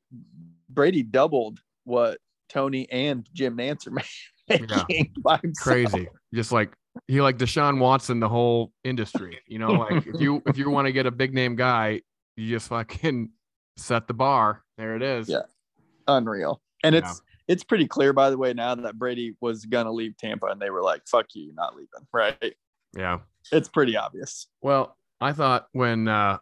Brady 0.70 1.04
doubled 1.04 1.60
what 1.84 2.18
Tony 2.50 2.90
and 2.92 3.28
Jim 3.34 3.56
Nance 3.56 3.86
are 3.88 3.92
making. 4.50 4.68
tanking 4.68 5.14
by 5.24 5.38
himself. 5.38 5.64
crazy. 5.64 6.08
Just 6.34 6.52
like 6.52 6.74
he 7.08 7.22
like 7.22 7.38
Deshaun 7.38 7.80
Watson, 7.80 8.20
the 8.20 8.30
whole 8.30 8.72
industry. 8.84 9.40
You 9.48 9.60
know, 9.60 9.72
like 9.74 10.08
if 10.08 10.20
you 10.20 10.42
if 10.48 10.58
you 10.58 10.70
want 10.70 10.88
to 10.88 10.92
get 10.92 11.06
a 11.06 11.12
big 11.12 11.34
name 11.34 11.56
guy, 11.56 12.02
you 12.36 12.50
just 12.50 12.70
fucking 12.70 13.30
set 13.78 14.08
the 14.08 14.14
bar. 14.16 14.64
There 14.80 14.96
it 14.96 15.04
is. 15.04 15.30
Yeah. 15.30 15.42
Unreal. 16.08 16.60
And 16.84 16.96
Yeah. 16.96 17.00
it's 17.08 17.22
it's 17.48 17.64
pretty 17.64 17.88
clear, 17.88 18.14
by 18.14 18.30
the 18.30 18.38
way, 18.38 18.54
now 18.54 18.76
that 18.76 18.98
Brady 18.98 19.36
was 19.42 19.66
gonna 19.66 19.92
leave 19.92 20.16
Tampa, 20.18 20.48
and 20.48 20.62
they 20.62 20.70
were 20.70 20.82
like, 20.82 21.08
"Fuck 21.08 21.28
you, 21.34 21.44
you're 21.46 21.54
not 21.56 21.76
leaving." 21.76 22.08
Right? 22.14 22.54
Yeah. 22.96 23.20
It's 23.52 23.68
pretty 23.68 23.98
obvious. 23.98 24.48
Well, 24.62 24.96
I 25.20 25.34
thought 25.34 25.68
when 25.74 26.08
uh 26.08 26.38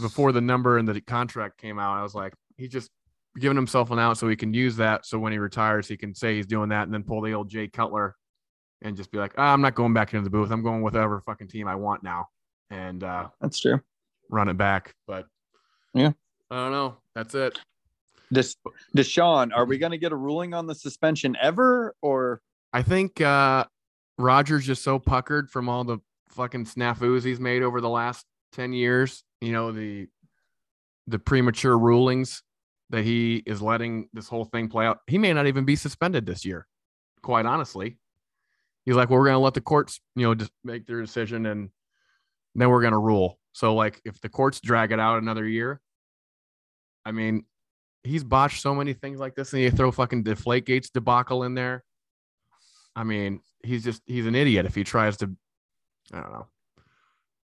before 0.00 0.32
the 0.32 0.40
number 0.40 0.78
and 0.78 0.88
the 0.88 1.00
contract 1.00 1.58
came 1.58 1.78
out, 1.78 1.96
I 1.96 2.02
was 2.02 2.14
like, 2.14 2.34
he's 2.56 2.70
just 2.70 2.90
giving 3.38 3.56
himself 3.56 3.90
an 3.92 3.98
out 3.98 4.18
so 4.18 4.28
he 4.28 4.34
can 4.36 4.52
use 4.52 4.76
that. 4.76 5.06
So 5.06 5.18
when 5.18 5.32
he 5.32 5.38
retires, 5.38 5.86
he 5.86 5.96
can 5.96 6.14
say 6.14 6.34
he's 6.34 6.46
doing 6.46 6.70
that 6.70 6.84
and 6.84 6.92
then 6.92 7.04
pull 7.04 7.20
the 7.20 7.32
old 7.32 7.48
Jay 7.48 7.68
Cutler 7.68 8.16
and 8.82 8.96
just 8.96 9.12
be 9.12 9.18
like, 9.18 9.32
ah, 9.38 9.52
I'm 9.52 9.60
not 9.60 9.74
going 9.76 9.94
back 9.94 10.12
into 10.12 10.24
the 10.24 10.30
booth. 10.30 10.50
I'm 10.50 10.62
going 10.62 10.82
with 10.82 10.94
whatever 10.94 11.20
fucking 11.20 11.48
team 11.48 11.68
I 11.68 11.76
want 11.76 12.02
now 12.02 12.26
and 12.70 13.04
uh 13.04 13.28
That's 13.40 13.60
true. 13.60 13.80
run 14.28 14.48
it 14.48 14.56
back. 14.56 14.94
But 15.06 15.26
Yeah. 15.94 16.12
I 16.50 16.56
don't 16.56 16.72
know. 16.72 16.96
That's 17.14 17.34
it. 17.36 17.58
Des- 18.32 18.54
Deshaun, 18.96 19.50
are 19.54 19.64
we 19.64 19.78
gonna 19.78 19.98
get 19.98 20.12
a 20.12 20.16
ruling 20.16 20.54
on 20.54 20.66
the 20.66 20.74
suspension 20.74 21.36
ever, 21.40 21.94
or 22.02 22.40
I 22.72 22.82
think 22.82 23.20
uh 23.20 23.64
Roger's 24.18 24.66
just 24.66 24.82
so 24.82 24.98
puckered 24.98 25.50
from 25.50 25.68
all 25.68 25.84
the 25.84 25.98
fucking 26.30 26.66
snafus 26.66 27.24
he's 27.24 27.40
made 27.40 27.62
over 27.62 27.80
the 27.80 27.88
last 27.88 28.24
10 28.52 28.72
years, 28.72 29.24
you 29.40 29.52
know, 29.52 29.72
the 29.72 30.08
the 31.06 31.18
premature 31.18 31.76
rulings 31.76 32.42
that 32.90 33.04
he 33.04 33.42
is 33.46 33.62
letting 33.62 34.08
this 34.12 34.28
whole 34.28 34.44
thing 34.44 34.68
play 34.68 34.86
out. 34.86 34.98
He 35.06 35.18
may 35.18 35.32
not 35.32 35.46
even 35.46 35.64
be 35.64 35.76
suspended 35.76 36.26
this 36.26 36.44
year, 36.44 36.66
quite 37.22 37.46
honestly. 37.46 37.98
He's 38.84 38.94
like, 38.94 39.10
well, 39.10 39.18
we're 39.18 39.26
gonna 39.26 39.38
let 39.38 39.54
the 39.54 39.60
courts, 39.60 40.00
you 40.14 40.24
know, 40.24 40.34
just 40.34 40.52
make 40.64 40.86
their 40.86 41.00
decision 41.00 41.46
and 41.46 41.70
then 42.54 42.68
we're 42.70 42.82
gonna 42.82 42.98
rule. 42.98 43.38
So 43.52 43.74
like 43.74 44.00
if 44.04 44.20
the 44.20 44.28
courts 44.28 44.60
drag 44.60 44.92
it 44.92 45.00
out 45.00 45.22
another 45.22 45.46
year, 45.46 45.80
I 47.04 47.12
mean, 47.12 47.44
he's 48.04 48.24
botched 48.24 48.62
so 48.62 48.74
many 48.74 48.92
things 48.92 49.20
like 49.20 49.34
this, 49.34 49.52
and 49.52 49.62
you 49.62 49.70
throw 49.70 49.90
fucking 49.90 50.22
deflate 50.22 50.66
gates 50.66 50.90
debacle 50.90 51.44
in 51.44 51.54
there. 51.54 51.84
I 52.96 53.04
mean, 53.04 53.40
he's 53.62 53.84
just 53.84 54.02
he's 54.06 54.26
an 54.26 54.34
idiot 54.34 54.66
if 54.66 54.74
he 54.74 54.84
tries 54.84 55.16
to 55.18 55.30
I 56.12 56.20
don't 56.20 56.32
know. 56.32 56.46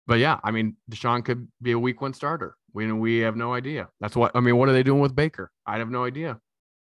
But 0.07 0.19
yeah, 0.19 0.39
I 0.45 0.51
mean, 0.53 0.77
Deshaun 0.91 1.25
could 1.25 1.49
be 1.61 1.73
a 1.73 1.79
week 1.79 2.01
one 2.01 2.15
starter. 2.15 2.57
We 2.73 2.91
we 2.93 3.19
have 3.19 3.37
no 3.37 3.55
idea. 3.55 3.89
That's 4.01 4.15
what 4.17 4.33
I 4.35 4.41
mean. 4.41 4.57
What 4.57 4.69
are 4.69 4.73
they 4.73 4.83
doing 4.83 5.01
with 5.01 5.15
Baker? 5.15 5.51
I 5.67 5.79
have 5.79 5.91
no 5.91 6.05
idea. 6.05 6.39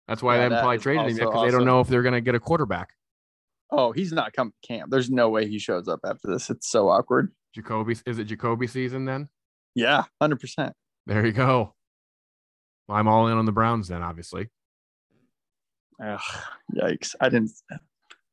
That's 0.07 0.22
why 0.22 0.35
Yeah, 0.35 0.38
they 0.38 0.42
haven't 0.44 0.59
probably 0.61 0.78
traded 0.78 1.07
him 1.11 1.16
yet 1.18 1.26
because 1.26 1.44
they 1.44 1.50
don't 1.50 1.66
know 1.66 1.81
if 1.81 1.88
they're 1.88 2.02
going 2.02 2.14
to 2.14 2.20
get 2.20 2.35
a 2.35 2.40
quarterback. 2.40 2.90
oh, 3.70 3.92
he's 3.92 4.12
not 4.12 4.33
coming 4.33 4.52
to 4.62 4.66
camp? 4.66 4.90
There's 4.90 5.11
no 5.11 5.28
way 5.28 5.46
he 5.46 5.59
shows 5.59 5.87
up 5.88 6.00
after 6.04 6.28
this. 6.28 6.48
It's 6.48 6.70
so 6.70 6.88
awkward. 6.88 7.33
Jacoby 7.54 7.96
is 8.07 8.18
it 8.18 8.24
Jacoby 8.24 8.66
season 8.66 9.04
then? 9.04 9.28
Yeah, 9.74 10.04
hundred 10.20 10.40
percent. 10.40 10.74
There 11.07 11.24
you 11.26 11.33
go. 11.33 11.74
Well, 12.88 12.96
I'm 12.96 13.07
all 13.07 13.29
in 13.29 13.37
on 13.37 13.44
the 13.44 13.53
Browns 13.53 13.88
then, 13.88 14.03
obviously. 14.03 14.48
Yikes! 16.01 17.14
I 17.20 17.29
didn't. 17.29 17.51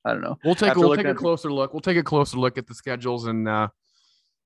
I 0.05 0.13
don't 0.13 0.21
know. 0.21 0.37
We'll 0.43 0.55
take 0.55 0.69
After 0.69 0.81
we'll 0.81 0.95
take 0.95 1.05
a 1.05 1.09
at 1.09 1.17
closer 1.17 1.51
look. 1.51 1.73
We'll 1.73 1.81
take 1.81 1.97
a 1.97 2.03
closer 2.03 2.37
look 2.37 2.57
at 2.57 2.67
the 2.67 2.75
schedules 2.75 3.25
and 3.25 3.47
uh, 3.47 3.69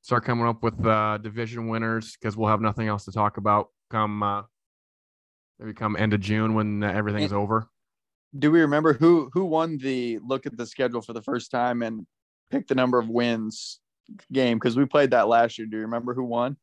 start 0.01 0.23
coming 0.23 0.47
up 0.47 0.63
with 0.63 0.83
uh, 0.85 1.17
division 1.17 1.67
winners 1.67 2.15
because 2.15 2.37
we'll 2.37 2.49
have 2.49 2.61
nothing 2.61 2.87
else 2.87 3.05
to 3.05 3.11
talk 3.11 3.37
about 3.37 3.67
come 3.91 4.23
uh, 4.23 4.43
maybe 5.59 5.73
come 5.73 5.95
end 5.97 6.13
of 6.13 6.21
June 6.21 6.53
when 6.53 6.83
uh, 6.83 6.91
everything's 6.91 7.33
over. 7.33 7.67
Do 8.37 8.51
we 8.51 8.61
remember 8.61 8.93
who 8.93 9.29
who 9.33 9.45
won 9.45 9.77
the 9.77 10.19
look 10.19 10.45
at 10.45 10.55
the 10.55 10.65
schedule 10.65 11.01
for 11.01 11.13
the 11.13 11.21
first 11.21 11.51
time 11.51 11.81
and 11.81 12.07
pick 12.49 12.67
the 12.67 12.75
number 12.75 12.99
of 12.99 13.09
wins 13.09 13.79
game? 14.31 14.57
Because 14.57 14.77
we 14.77 14.85
played 14.85 15.11
that 15.11 15.27
last 15.27 15.57
year. 15.57 15.67
Do 15.67 15.75
you 15.77 15.83
remember 15.83 16.13
who 16.13 16.23
won? 16.23 16.55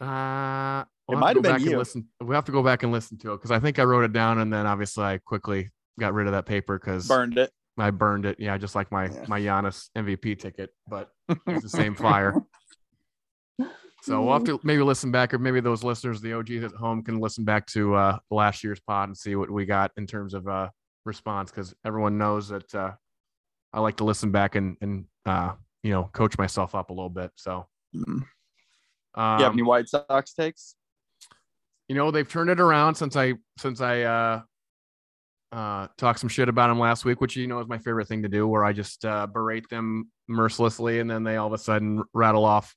Uh, 0.00 0.84
we'll 1.12 1.18
It 1.18 1.20
might 1.20 1.36
have 1.36 1.42
been 1.42 1.52
back 1.52 1.60
and 1.62 1.70
you. 1.70 1.78
listen. 1.78 2.08
We 2.20 2.34
have 2.34 2.44
to 2.46 2.52
go 2.52 2.62
back 2.62 2.82
and 2.82 2.92
listen 2.92 3.18
to 3.18 3.32
it 3.32 3.36
because 3.36 3.50
I 3.50 3.58
think 3.60 3.78
I 3.78 3.84
wrote 3.84 4.04
it 4.04 4.12
down 4.12 4.38
and 4.38 4.52
then 4.52 4.66
obviously 4.66 5.04
I 5.04 5.18
quickly 5.18 5.70
got 6.00 6.14
rid 6.14 6.26
of 6.26 6.32
that 6.32 6.46
paper 6.46 6.78
because 6.78 7.06
Burned 7.08 7.38
it. 7.38 7.50
I 7.78 7.90
burned 7.90 8.26
it. 8.26 8.36
Yeah, 8.38 8.56
just 8.58 8.74
like 8.74 8.90
my 8.92 9.06
Yeah. 9.06 9.24
my 9.28 9.40
Giannis 9.40 9.88
MVP 9.96 10.38
ticket, 10.38 10.70
but 10.88 11.10
it's 11.46 11.62
the 11.62 11.68
same 11.68 11.94
fire. 11.94 12.34
So 14.02 14.20
we'll 14.20 14.32
have 14.32 14.44
to 14.44 14.58
maybe 14.64 14.82
listen 14.82 15.12
back, 15.12 15.32
or 15.32 15.38
maybe 15.38 15.60
those 15.60 15.84
listeners, 15.84 16.20
the 16.20 16.32
OGs 16.32 16.64
at 16.64 16.72
home, 16.72 17.04
can 17.04 17.20
listen 17.20 17.44
back 17.44 17.66
to 17.68 17.94
uh, 17.94 18.18
last 18.32 18.64
year's 18.64 18.80
pod 18.80 19.08
and 19.08 19.16
see 19.16 19.36
what 19.36 19.48
we 19.48 19.64
got 19.64 19.92
in 19.96 20.08
terms 20.08 20.34
of 20.34 20.48
uh, 20.48 20.70
response, 21.04 21.52
because 21.52 21.72
everyone 21.84 22.18
knows 22.18 22.48
that 22.48 22.74
uh, 22.74 22.90
I 23.72 23.78
like 23.80 23.98
to 23.98 24.04
listen 24.04 24.32
back 24.32 24.56
and 24.56 24.76
and 24.80 25.04
uh, 25.24 25.52
you 25.84 25.92
know 25.92 26.10
coach 26.12 26.36
myself 26.36 26.74
up 26.74 26.90
a 26.90 26.92
little 26.92 27.10
bit. 27.10 27.30
So, 27.36 27.66
um, 27.94 28.26
you 29.38 29.44
have 29.44 29.52
any 29.52 29.62
White 29.62 29.88
Sox 29.88 30.34
takes? 30.34 30.74
You 31.92 31.98
know 31.98 32.10
they've 32.10 32.26
turned 32.28 32.48
it 32.48 32.58
around 32.58 32.94
since 32.94 33.16
I 33.16 33.34
since 33.58 33.82
I 33.82 34.00
uh, 34.04 34.42
uh, 35.52 35.88
talked 35.98 36.20
some 36.20 36.30
shit 36.30 36.48
about 36.48 36.68
them 36.68 36.78
last 36.78 37.04
week, 37.04 37.20
which 37.20 37.36
you 37.36 37.46
know 37.46 37.60
is 37.60 37.68
my 37.68 37.76
favorite 37.76 38.08
thing 38.08 38.22
to 38.22 38.30
do, 38.30 38.48
where 38.48 38.64
I 38.64 38.72
just 38.72 39.04
uh, 39.04 39.26
berate 39.26 39.68
them 39.68 40.10
mercilessly, 40.26 41.00
and 41.00 41.10
then 41.10 41.22
they 41.22 41.36
all 41.36 41.48
of 41.48 41.52
a 41.52 41.58
sudden 41.58 42.02
rattle 42.14 42.46
off 42.46 42.74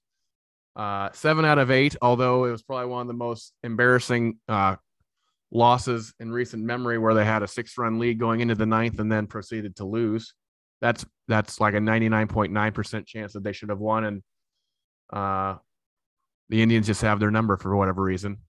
uh, 0.75 1.11
seven 1.13 1.45
out 1.45 1.59
of 1.59 1.71
eight. 1.71 1.95
Although 2.01 2.43
it 2.43 2.51
was 2.51 2.61
probably 2.61 2.87
one 2.87 3.03
of 3.03 3.07
the 3.07 3.13
most 3.13 3.53
embarrassing 3.63 4.37
uh, 4.49 4.75
losses 5.49 6.13
in 6.19 6.29
recent 6.29 6.61
memory, 6.61 6.97
where 6.97 7.13
they 7.13 7.23
had 7.23 7.41
a 7.41 7.47
six-run 7.47 7.97
lead 7.97 8.19
going 8.19 8.41
into 8.41 8.55
the 8.55 8.65
ninth 8.65 8.99
and 8.99 9.09
then 9.09 9.27
proceeded 9.27 9.77
to 9.77 9.85
lose. 9.85 10.33
That's 10.81 11.05
that's 11.29 11.61
like 11.61 11.73
a 11.73 11.79
ninety-nine 11.79 12.27
point 12.27 12.51
nine 12.51 12.73
percent 12.73 13.07
chance 13.07 13.31
that 13.31 13.45
they 13.45 13.53
should 13.53 13.69
have 13.69 13.79
won, 13.79 14.03
and 14.03 14.23
uh, 15.13 15.55
the 16.49 16.61
Indians 16.61 16.87
just 16.87 17.01
have 17.01 17.21
their 17.21 17.31
number 17.31 17.55
for 17.55 17.73
whatever 17.77 18.03
reason. 18.03 18.39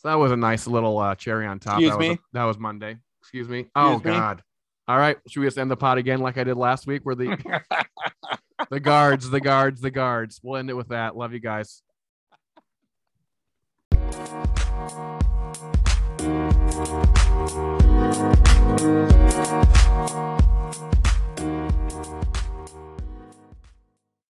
So 0.00 0.08
that 0.08 0.14
was 0.14 0.32
a 0.32 0.36
nice 0.36 0.66
little 0.66 0.98
uh, 0.98 1.14
cherry 1.14 1.46
on 1.46 1.58
top. 1.58 1.74
Excuse 1.74 1.92
that 1.92 1.98
me. 1.98 2.08
Was 2.08 2.16
a, 2.16 2.20
that 2.32 2.44
was 2.44 2.58
Monday. 2.58 2.96
Excuse 3.20 3.48
me. 3.48 3.58
Excuse 3.60 3.72
oh 3.76 3.98
me? 3.98 4.02
God. 4.02 4.42
All 4.88 4.96
right. 4.96 5.18
Should 5.28 5.40
we 5.40 5.46
just 5.46 5.58
end 5.58 5.70
the 5.70 5.76
pot 5.76 5.98
again 5.98 6.20
like 6.20 6.38
I 6.38 6.44
did 6.44 6.56
last 6.56 6.86
week? 6.86 7.02
Where 7.04 7.14
the 7.14 7.36
the 8.70 8.80
guards, 8.80 9.28
the 9.28 9.40
guards, 9.40 9.82
the 9.82 9.90
guards. 9.90 10.40
We'll 10.42 10.56
end 10.56 10.70
it 10.70 10.74
with 10.74 10.88
that. 10.88 11.16
Love 11.16 11.34
you 11.34 11.40
guys. 11.40 11.82